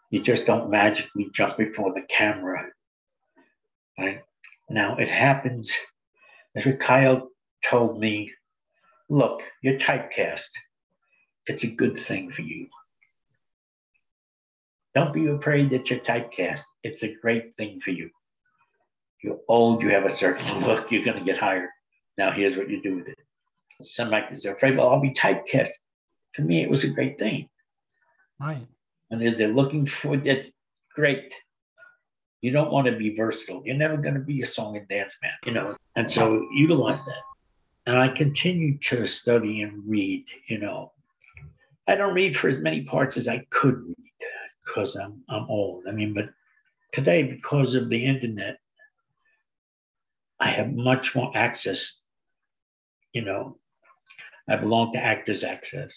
[0.10, 2.66] you just don't magically jump before the camera.
[3.98, 4.22] Right?
[4.70, 5.72] Now it happens,
[6.56, 7.30] as Kyle
[7.64, 8.32] told me
[9.10, 10.50] look, you're typecast.
[11.48, 12.68] It's a good thing for you.
[14.96, 16.64] Don't be afraid that you're typecast.
[16.84, 18.10] It's a great thing for you.
[19.22, 21.70] You're old, you have a certain look, you're going to get hired.
[22.18, 23.20] Now, here's what you do with it.
[23.82, 25.70] Some actors are afraid, well, I'll be typecast.
[26.34, 27.50] For me, it was a great thing.
[28.40, 28.68] Right.
[29.12, 30.46] And they're, they're looking for that.
[30.94, 31.34] Great.
[32.42, 33.62] You don't want to be versatile.
[33.66, 35.76] You're never going to be a song and dance man, you know.
[35.96, 37.24] And so utilize that
[37.86, 40.26] and I continue to study and read.
[40.48, 40.94] You know,
[41.88, 43.96] I don't read for as many parts as I could read
[44.66, 45.86] because I'm I'm old.
[45.88, 46.30] I mean, but
[46.92, 48.58] today because of the internet,
[50.40, 52.02] I have much more access.
[53.14, 53.58] You know,
[54.50, 55.94] I belong to Actors Access.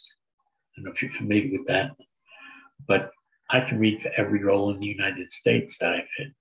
[0.77, 1.91] I don't know if you're familiar with that,
[2.87, 3.11] but
[3.51, 6.33] I can read for every role in the United States that I fit,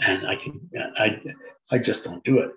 [0.00, 0.70] and I can.
[0.96, 1.20] I
[1.70, 2.50] I just don't do it.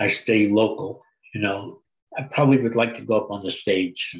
[0.00, 1.02] I stay local.
[1.34, 1.82] You know,
[2.16, 4.16] I probably would like to go up on the stage.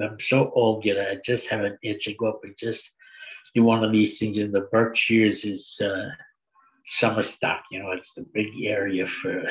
[0.00, 2.90] I'm so old, know, I just have an itch to go up and just
[3.54, 4.38] do one of these things.
[4.38, 6.10] In the Berkshires is uh,
[6.86, 7.62] summer stock.
[7.70, 9.44] You know, it's the big area for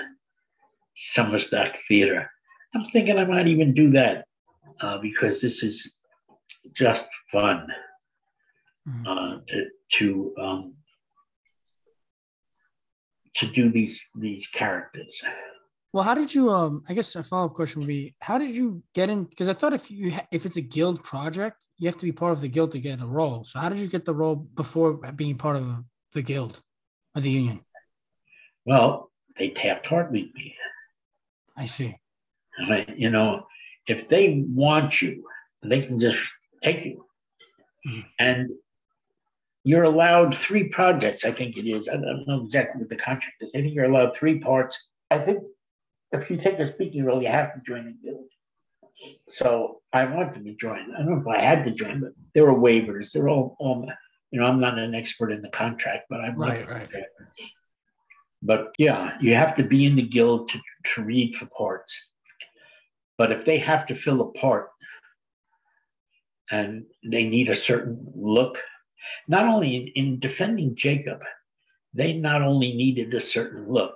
[0.96, 2.30] summer stock theater.
[2.76, 4.26] I'm thinking I might even do that
[4.82, 5.96] uh, because this is
[6.74, 7.68] just fun
[8.88, 9.08] mm-hmm.
[9.08, 10.74] uh, to to um,
[13.36, 15.22] to do these these characters.
[15.92, 16.52] Well, how did you?
[16.52, 19.24] Um, I guess a follow up question would be, how did you get in?
[19.24, 22.34] Because I thought if you if it's a guild project, you have to be part
[22.34, 23.44] of the guild to get a role.
[23.44, 26.62] So how did you get the role before being part of the guild
[27.16, 27.62] or the union?
[28.66, 30.56] Well, they Taft-Hartley me.
[31.58, 31.98] I see.
[32.70, 33.48] I you know,
[33.88, 35.24] if they want you,
[35.64, 36.20] they can just
[36.62, 37.06] take you.
[37.88, 38.00] Mm-hmm.
[38.20, 38.50] And
[39.64, 41.90] you're allowed three projects, I think it is.
[41.90, 43.52] I don't know exactly what the contract is.
[43.56, 44.88] I think you're allowed three parts.
[45.12, 45.44] I think
[46.12, 48.26] if you take a speaking role, you have to join a guild.
[49.32, 50.94] So I wanted to join.
[50.96, 53.12] I don't know if I had to join, but there were waivers.
[53.12, 53.90] They're all, all
[54.32, 56.90] you know, I'm not an expert in the contract, but I'm right, right.
[58.42, 60.60] But yeah, you have to be in the guild to,
[60.96, 62.10] to read for parts.
[63.18, 64.70] But if they have to fill a part
[66.50, 68.62] and they need a certain look,
[69.28, 71.20] not only in, in defending Jacob,
[71.94, 73.96] they not only needed a certain look,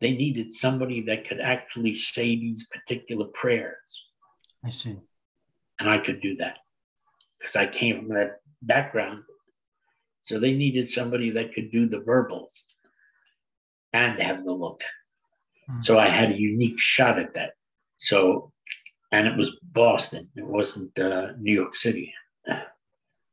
[0.00, 4.04] they needed somebody that could actually say these particular prayers.
[4.64, 4.96] I see.
[5.78, 6.58] And I could do that
[7.38, 9.22] because I came from that background.
[10.22, 12.52] So they needed somebody that could do the verbals
[13.92, 14.82] and have the look.
[15.70, 15.82] Mm.
[15.82, 17.52] So I had a unique shot at that.
[17.96, 18.52] So,
[19.10, 20.28] and it was Boston.
[20.36, 22.12] It wasn't uh, New York City.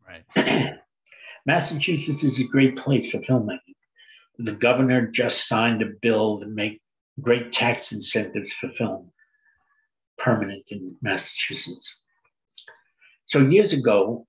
[0.08, 0.70] Right.
[1.46, 3.76] Massachusetts is a great place for filmmaking
[4.40, 6.82] the governor just signed a bill to make
[7.20, 9.12] great tax incentives for film
[10.18, 11.98] permanent in Massachusetts.
[13.26, 14.26] So years ago,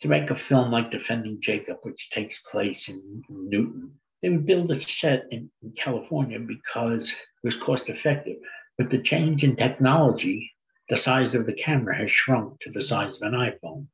[0.00, 4.70] to make a film like Defending Jacob, which takes place in Newton, they would build
[4.72, 8.36] a set in, in California because it was cost effective.
[8.78, 10.50] But the change in technology,
[10.88, 13.86] the size of the camera has shrunk to the size of an iPhone.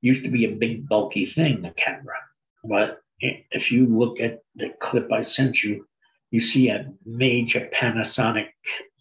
[0.00, 2.16] Used to be a big, bulky thing, the camera.
[2.64, 5.86] But if you look at the clip I sent you,
[6.30, 8.48] you see a major Panasonic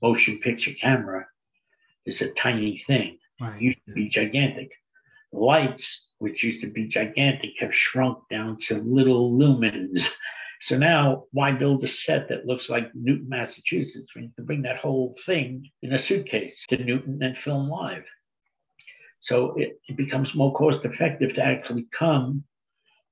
[0.02, 1.28] motion picture camera
[2.06, 3.18] is a tiny thing.
[3.40, 3.62] Right.
[3.62, 4.72] Used to be gigantic.
[5.34, 10.10] Lights, which used to be gigantic, have shrunk down to little lumens.
[10.62, 14.64] So now, why build a set that looks like Newton, Massachusetts, when you can bring
[14.64, 18.06] that whole thing in a suitcase to Newton and film live?
[19.20, 22.44] So it, it becomes more cost effective to actually come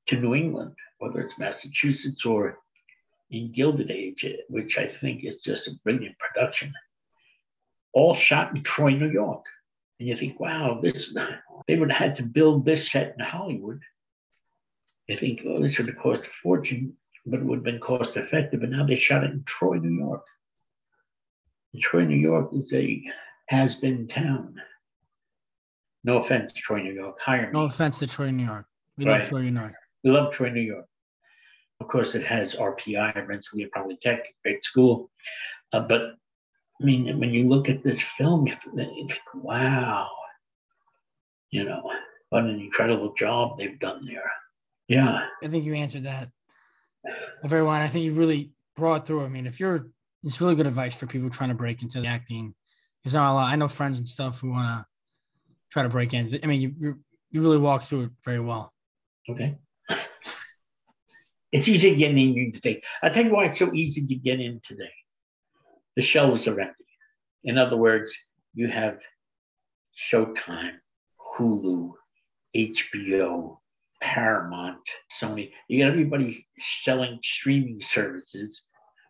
[0.07, 2.59] to New England whether it's Massachusetts or
[3.29, 6.73] in Gilded Age, which I think is just a brilliant production,
[7.93, 9.45] all shot in Troy, New York.
[9.99, 11.15] And you think, wow, this
[11.67, 13.81] they would have had to build this set in Hollywood.
[15.07, 16.95] You think, oh, this would have cost a fortune,
[17.25, 18.61] but it would have been cost effective.
[18.61, 20.23] But now they shot it in Troy, New York.
[21.73, 23.03] And Troy, New York is a
[23.47, 24.59] has been town.
[26.05, 27.19] No offense, Troy, New York.
[27.19, 27.51] Hire me.
[27.51, 28.67] No offense to Troy, New York.
[28.95, 29.19] We right.
[29.19, 29.73] love Troy, New York.
[30.03, 30.85] We love Troy, New York.
[31.79, 35.09] Of course, it has RPI, Rensselaer Polytech, great school.
[35.73, 36.01] Uh, but
[36.79, 40.07] I mean, when you look at this film, you think, wow,
[41.49, 41.91] you know,
[42.29, 44.31] what an incredible job they've done there.
[44.87, 45.25] Yeah.
[45.43, 46.29] I think you answered that
[47.43, 47.71] very well.
[47.71, 49.25] I think you really brought through.
[49.25, 49.87] I mean, if you're,
[50.21, 52.53] it's really good advice for people trying to break into the acting.
[53.03, 54.85] Because I know friends and stuff who want to
[55.75, 56.39] try to break in.
[56.41, 56.95] I mean, you
[57.31, 58.71] you really walk through it very well.
[59.29, 59.57] Okay.
[61.51, 62.81] It's easy getting in today.
[63.03, 64.91] Tell you why it's so easy to get in today.
[65.97, 66.85] The shelves are empty.
[67.43, 68.17] In other words,
[68.53, 68.99] you have
[69.97, 70.77] Showtime,
[71.37, 71.91] Hulu,
[72.55, 73.57] HBO,
[74.01, 74.87] Paramount,
[75.21, 75.51] Sony.
[75.67, 78.63] You got everybody selling streaming services,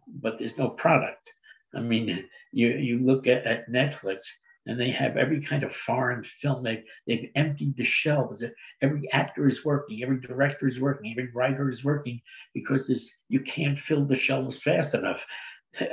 [0.08, 1.30] but there's no product.
[1.76, 4.22] I mean, you, you look at, at Netflix,
[4.66, 6.64] and they have every kind of foreign film.
[6.64, 8.44] They've, they've emptied the shelves.
[8.82, 12.22] Every actor is working, every director is working, every writer is working
[12.54, 15.26] because this, you can't fill the shelves fast enough.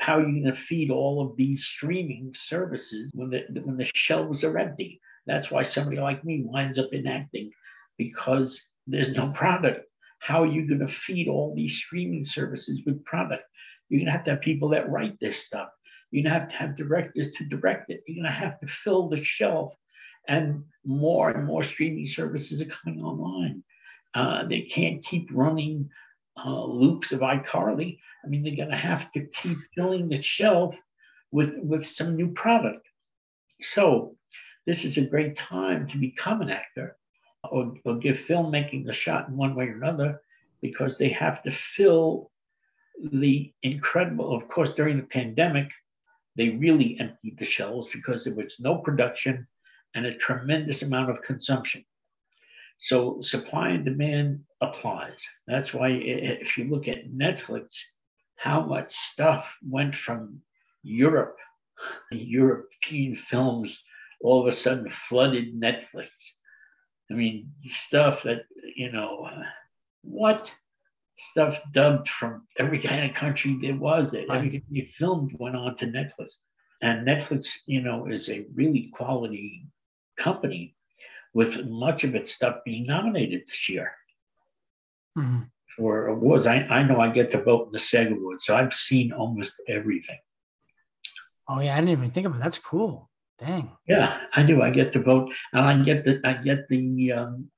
[0.00, 3.90] How are you going to feed all of these streaming services when the, when the
[3.94, 5.00] shelves are empty?
[5.26, 7.50] That's why somebody like me winds up in acting
[7.98, 9.86] because there's no product.
[10.20, 13.42] How are you going to feed all these streaming services with product?
[13.88, 15.68] You're going to have to have people that write this stuff.
[16.12, 18.04] You're going to have to have directors to direct it.
[18.06, 19.76] You're going to have to fill the shelf.
[20.28, 23.64] And more and more streaming services are coming online.
[24.14, 25.90] Uh, they can't keep running
[26.36, 27.98] uh, loops of iCarly.
[28.24, 30.76] I mean, they're going to have to keep filling the shelf
[31.32, 32.86] with, with some new product.
[33.62, 34.16] So,
[34.66, 36.96] this is a great time to become an actor
[37.50, 40.20] or, or give filmmaking a shot in one way or another
[40.60, 42.30] because they have to fill
[43.12, 45.70] the incredible, of course, during the pandemic,
[46.36, 49.46] they really emptied the shelves because there was no production
[49.94, 51.84] and a tremendous amount of consumption.
[52.76, 55.20] So supply and demand applies.
[55.46, 57.78] That's why if you look at Netflix,
[58.36, 60.40] how much stuff went from
[60.82, 61.36] Europe,
[62.10, 63.82] European films
[64.22, 66.08] all of a sudden flooded Netflix.
[67.10, 68.44] I mean, stuff that,
[68.76, 69.28] you know,
[70.02, 70.50] what
[71.30, 74.38] stuff dubbed from every kind of country there was that right.
[74.38, 76.36] everything you filmed went on to Netflix.
[76.82, 79.66] And Netflix, you know, is a really quality
[80.16, 80.74] company
[81.32, 83.92] with much of its stuff being nominated this year
[85.16, 85.42] mm-hmm.
[85.76, 86.46] for awards.
[86.46, 89.54] I, I know I get to vote in the SAG Awards, so I've seen almost
[89.68, 90.18] everything.
[91.48, 92.40] Oh yeah, I didn't even think of it.
[92.40, 93.10] That's cool.
[93.38, 93.72] Dang.
[93.88, 94.62] Yeah, I do.
[94.62, 97.50] I get to vote, and I get the I get the um,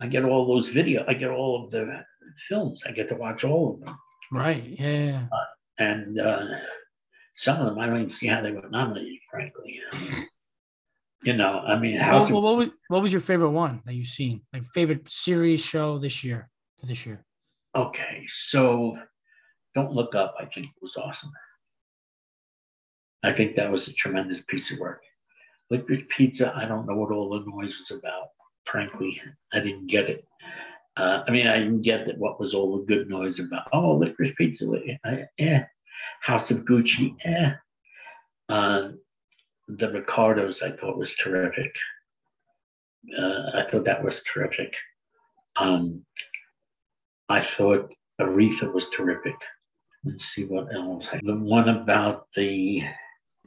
[0.00, 1.04] I get all those video.
[1.08, 2.04] I get all of the
[2.48, 2.82] films.
[2.86, 3.96] I get to watch all of them.
[4.30, 4.76] Right.
[4.78, 5.26] Yeah.
[5.32, 5.44] Uh,
[5.78, 6.44] and uh,
[7.34, 9.18] some of them I don't even see how they were nominated.
[9.30, 9.80] Frankly,
[11.22, 12.20] you know, I mean, how?
[12.20, 14.42] What, what, was what was your favorite one that you've seen?
[14.52, 17.24] Like favorite series show this year for this year?
[17.74, 18.96] Okay, so
[19.74, 20.34] don't look up.
[20.38, 21.32] I think it was awesome.
[23.22, 25.02] I think that was a tremendous piece of work.
[25.70, 28.28] Licorice Pizza, I don't know what all the noise was about
[28.66, 29.20] frankly,
[29.52, 30.24] I didn't get it.
[30.96, 33.68] Uh, I mean, I didn't get that what was all the good noise about.
[33.72, 34.66] Oh, licorice pizza,
[35.38, 35.62] eh.
[36.20, 37.52] House of Gucci, eh.
[38.48, 38.90] Uh,
[39.68, 41.74] the Ricardos, I thought was terrific.
[43.16, 44.74] Uh, I thought that was terrific.
[45.56, 46.04] Um,
[47.28, 49.36] I thought Aretha was terrific.
[50.04, 51.10] Let's see what else.
[51.22, 52.82] The one about the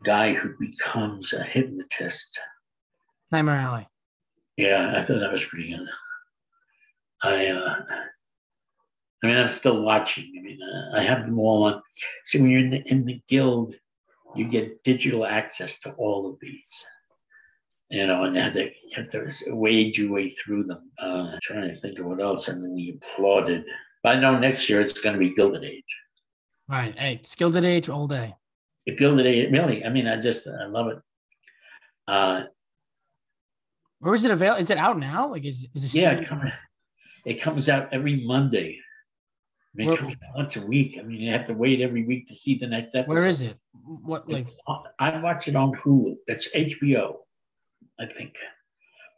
[0.04, 2.40] guy who becomes a hypnotist.
[3.32, 3.88] Nightmare Alley.
[4.60, 5.88] Yeah, I thought that was pretty good.
[7.24, 7.76] I, uh,
[9.24, 10.34] I mean, I'm still watching.
[10.38, 11.82] I mean, uh, I have them all on.
[12.26, 13.74] See, when you're in the in the guild,
[14.36, 16.86] you get digital access to all of these.
[17.90, 20.92] You know, and you have to, you have to wade your way through them.
[21.00, 23.64] Uh, trying to think of what else, and then we applauded.
[24.04, 25.84] But I know next year it's going to be Gilded Age.
[26.68, 27.00] Right.
[27.00, 28.36] Hey, it's Gilded Age all day.
[28.86, 29.86] The Gilded Age, really.
[29.86, 31.00] I mean, I just I love it.
[32.10, 32.44] Uh,
[34.00, 34.62] where is it available?
[34.62, 35.32] Is it out now?
[35.32, 35.94] Like, is is it?
[35.94, 36.52] Yeah, it, come,
[37.26, 38.80] it comes out every Monday.
[38.80, 40.98] I mean, it comes out once a week.
[41.00, 43.14] I mean, you have to wait every week to see the next episode.
[43.14, 43.58] Where is it?
[43.84, 44.48] What like?
[45.00, 46.16] I watch it on Hulu.
[46.28, 47.18] It's HBO,
[48.00, 48.36] I think,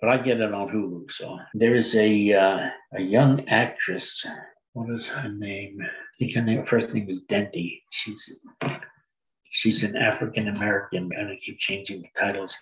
[0.02, 1.12] but I get it on Hulu.
[1.12, 4.26] So there is a uh, a young actress.
[4.74, 5.78] What is her name?
[5.82, 7.82] I think her name, her first name is Denti.
[7.92, 8.42] She's
[9.52, 12.56] she's an African American, I keep changing the titles.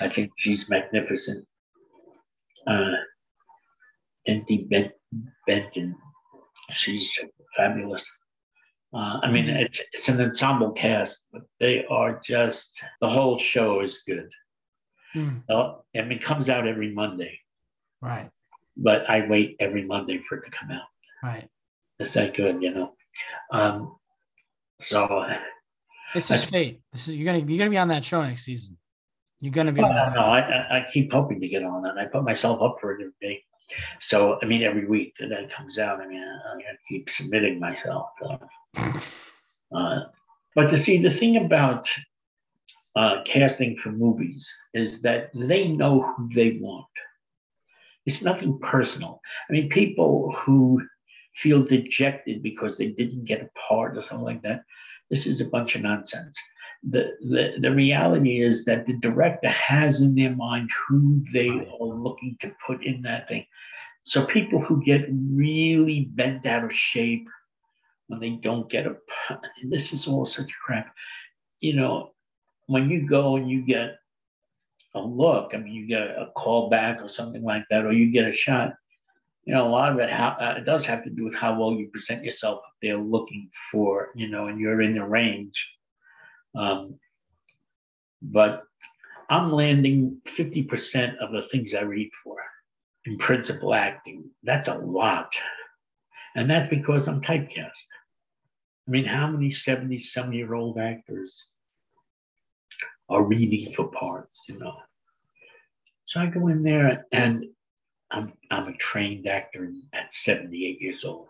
[0.00, 1.46] I think she's magnificent
[2.66, 2.92] uh,
[4.26, 4.68] Denti
[5.46, 5.96] Benton.
[6.70, 7.18] She's
[7.56, 8.04] fabulous.
[8.94, 13.80] Uh, I mean, it's it's an ensemble cast, but they are just the whole show
[13.80, 14.30] is good.
[15.14, 15.42] Mm.
[15.48, 17.38] Uh, I mean, it comes out every Monday.
[18.00, 18.30] Right.
[18.76, 20.88] But I wait every Monday for it to come out.
[21.22, 21.48] Right.
[21.98, 22.92] It's that good, you know.
[23.50, 23.96] Um,
[24.78, 25.26] so
[26.14, 26.80] this is I, fate.
[26.92, 28.76] This is you're gonna you're gonna be on that show next season.
[29.46, 29.80] You're gonna be.
[29.80, 31.96] Oh, no, no, I, I keep hoping to get on that.
[31.96, 33.44] I put myself up for it every day.
[34.00, 37.60] So I mean, every week that that comes out, I mean, I'm gonna keep submitting
[37.60, 38.08] myself.
[38.74, 40.00] Uh,
[40.56, 41.88] but to see the thing about
[42.96, 46.86] uh, casting for movies is that they know who they want.
[48.04, 49.20] It's nothing personal.
[49.48, 50.82] I mean, people who
[51.36, 54.64] feel dejected because they didn't get a part or something like that.
[55.08, 56.36] This is a bunch of nonsense
[56.82, 61.86] the, the, the reality is that the director has in their mind who they are
[61.86, 63.46] looking to put in that thing.
[64.04, 67.28] So people who get really bent out of shape
[68.06, 68.96] when they don't get a,
[69.68, 70.94] this is all such crap.
[71.60, 72.12] You know,
[72.66, 73.98] when you go and you get
[74.94, 78.12] a look, I mean, you get a call back or something like that, or you
[78.12, 78.74] get a shot.
[79.44, 81.58] You know, a lot of it, how, uh, it does have to do with how
[81.58, 82.60] well you present yourself.
[82.82, 85.75] They're looking for, you know, and you're in the range
[86.56, 86.98] um,
[88.22, 88.64] but
[89.28, 92.36] I'm landing 50% of the things I read for
[93.04, 94.30] in principal acting.
[94.42, 95.34] That's a lot.
[96.34, 97.70] And that's because I'm typecast.
[98.86, 101.46] I mean, how many 70 some year old actors
[103.08, 104.76] are reading for parts, you know?
[106.06, 107.46] So I go in there and
[108.10, 111.26] I'm, I'm a trained actor at 78 years old.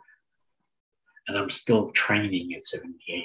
[1.29, 3.25] And I'm still training at 78.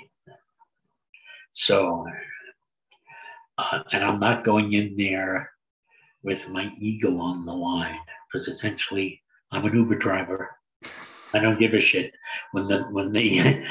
[1.51, 2.05] So,
[3.57, 5.51] uh, and I'm not going in there
[6.23, 9.21] with my ego on the line because essentially
[9.51, 10.55] I'm an Uber driver.
[11.33, 12.13] I don't give a shit
[12.51, 13.21] when the when the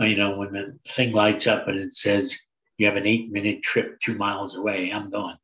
[0.00, 2.36] you know when the thing lights up and it says
[2.78, 4.90] you have an eight minute trip two miles away.
[4.92, 5.36] I'm going.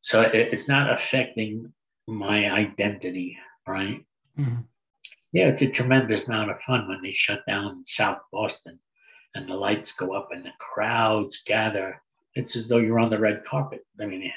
[0.00, 1.72] So it, it's not affecting
[2.06, 4.04] my identity, right?
[4.38, 4.62] Mm-hmm.
[5.32, 8.78] Yeah, it's a tremendous amount of fun when they shut down South Boston
[9.34, 12.00] and the lights go up and the crowds gather.
[12.34, 13.84] It's as though you're on the red carpet.
[14.00, 14.30] I mean,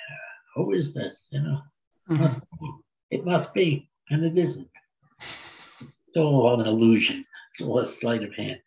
[0.56, 1.28] who is this?
[1.32, 1.62] You know,
[2.10, 2.24] mm-hmm.
[2.24, 2.40] must
[3.12, 4.70] it must be, and it isn't.
[5.20, 7.26] It's all an illusion.
[7.52, 8.60] It's all a sleight of hand.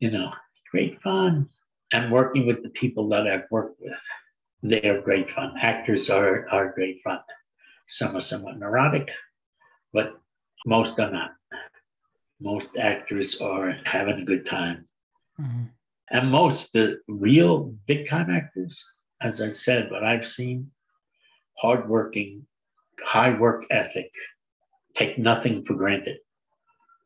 [0.00, 0.32] You know,
[0.70, 1.48] great fun.
[1.92, 3.92] And working with the people that I've worked with,
[4.62, 5.54] they are great fun.
[5.60, 7.20] Actors are, are great fun.
[7.86, 9.12] Some are somewhat neurotic,
[9.92, 10.18] but
[10.66, 11.32] most are not.
[12.40, 14.88] Most actors are having a good time.
[15.40, 15.64] Mm-hmm.
[16.10, 18.82] And most, the real big time actors,
[19.20, 20.70] as I said, what I've seen,
[21.58, 22.46] hardworking,
[23.02, 24.10] high work ethic,
[24.94, 26.18] take nothing for granted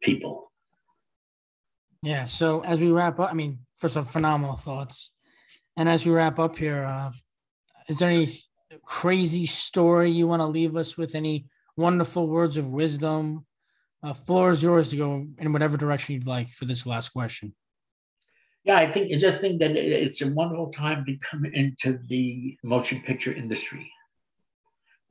[0.02, 0.52] people.
[2.02, 2.26] Yeah.
[2.26, 5.10] So as we wrap up, I mean, first of all, phenomenal thoughts.
[5.76, 7.12] And as we wrap up here, uh,
[7.88, 8.28] is there any
[8.84, 11.14] crazy story you want to leave us with?
[11.14, 13.46] Any wonderful words of wisdom?
[14.02, 17.54] Uh, floor is yours to go in whatever direction you'd like for this last question.
[18.64, 22.58] Yeah, I think I just think that it's a wonderful time to come into the
[22.62, 23.90] motion picture industry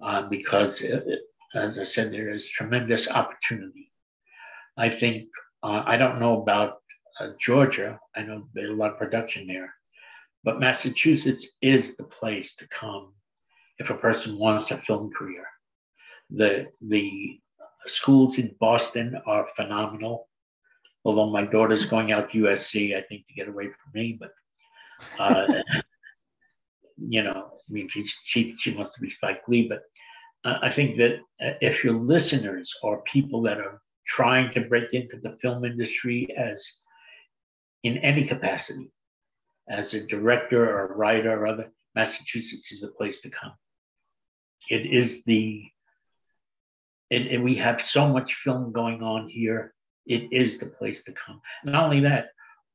[0.01, 1.21] uh, because, it,
[1.55, 3.91] uh, as I said, there is tremendous opportunity.
[4.77, 5.29] I think
[5.63, 6.77] uh, I don't know about
[7.19, 7.99] uh, Georgia.
[8.15, 9.73] I know there's a lot of production there,
[10.43, 13.13] but Massachusetts is the place to come
[13.79, 15.45] if a person wants a film career.
[16.29, 17.39] The the
[17.85, 20.27] schools in Boston are phenomenal.
[21.07, 24.31] Although my daughter's going out to USC, I think to get away from me, but
[25.17, 25.61] uh,
[26.97, 29.83] you know, I mean, she, she she wants to be Spike Lee, but
[30.43, 34.91] uh, I think that uh, if your listeners are people that are trying to break
[34.91, 36.69] into the film industry as
[37.83, 38.91] in any capacity,
[39.69, 43.53] as a director or a writer or other, Massachusetts is the place to come.
[44.69, 45.63] It is the,
[47.11, 49.73] and, and we have so much film going on here.
[50.07, 51.41] It is the place to come.
[51.63, 52.29] Not only that,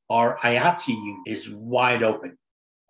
[0.09, 2.37] our IATSE unit is wide open.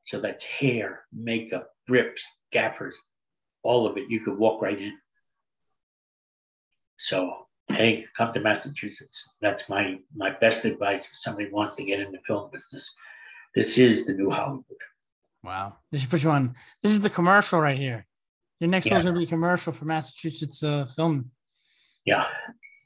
[0.06, 2.96] So that's hair, makeup, grips, gaffers,
[3.64, 4.10] all of it.
[4.10, 4.94] You could walk right in.
[7.00, 9.30] So hey, come to Massachusetts.
[9.42, 12.94] That's my my best advice if somebody wants to get in the film business.
[13.56, 14.66] This is the new Hollywood.
[15.44, 15.78] Wow.
[15.92, 16.56] This should put you on.
[16.82, 18.06] This is the commercial right here.
[18.60, 18.94] Your next yeah.
[18.94, 21.32] one's gonna be a commercial for Massachusetts uh, film.
[22.06, 22.26] Yeah.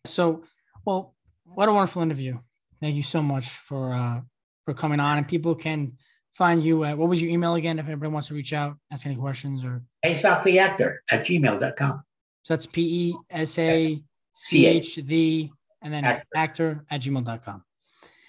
[0.06, 0.44] So,
[0.86, 1.16] well,
[1.54, 2.40] what a wonderful interview.
[2.82, 4.22] Thank you so much for uh,
[4.66, 5.18] for coming on.
[5.18, 5.94] And people can
[6.34, 9.06] find you at what was your email again if anybody wants to reach out, ask
[9.06, 12.04] any questions or Pesach actor at gmail.com.
[12.44, 14.02] So that's P E S A
[14.34, 15.50] C H the
[15.82, 16.28] and then actor.
[16.36, 17.64] actor at gmail.com.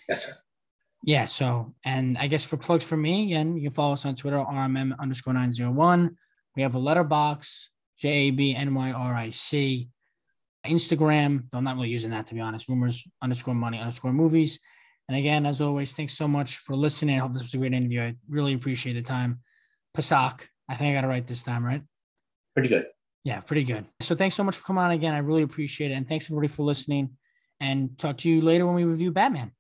[0.09, 0.37] Yes, sir.
[1.05, 1.27] Yeah.
[1.27, 4.39] So, and I guess for plugs for me, again, you can follow us on Twitter,
[4.39, 6.17] RMM underscore 901.
[6.57, 9.91] We have a letterbox, J A B N Y R I C.
[10.69, 12.69] Instagram, I'm not really using that to be honest.
[12.69, 14.61] Rumors underscore money underscore movies.
[15.09, 17.17] And again, as always, thanks so much for listening.
[17.17, 18.03] I hope this was a great interview.
[18.03, 19.41] I really appreciate the time.
[19.95, 21.83] Pesach, I think I got it right this time, right?
[22.55, 22.87] Pretty good.
[23.25, 23.87] Yeah, pretty good.
[24.01, 25.15] So thanks so much for coming on again.
[25.15, 25.95] I really appreciate it.
[25.95, 27.11] And thanks everybody for listening.
[27.61, 29.53] And talk to you later when we review Batman.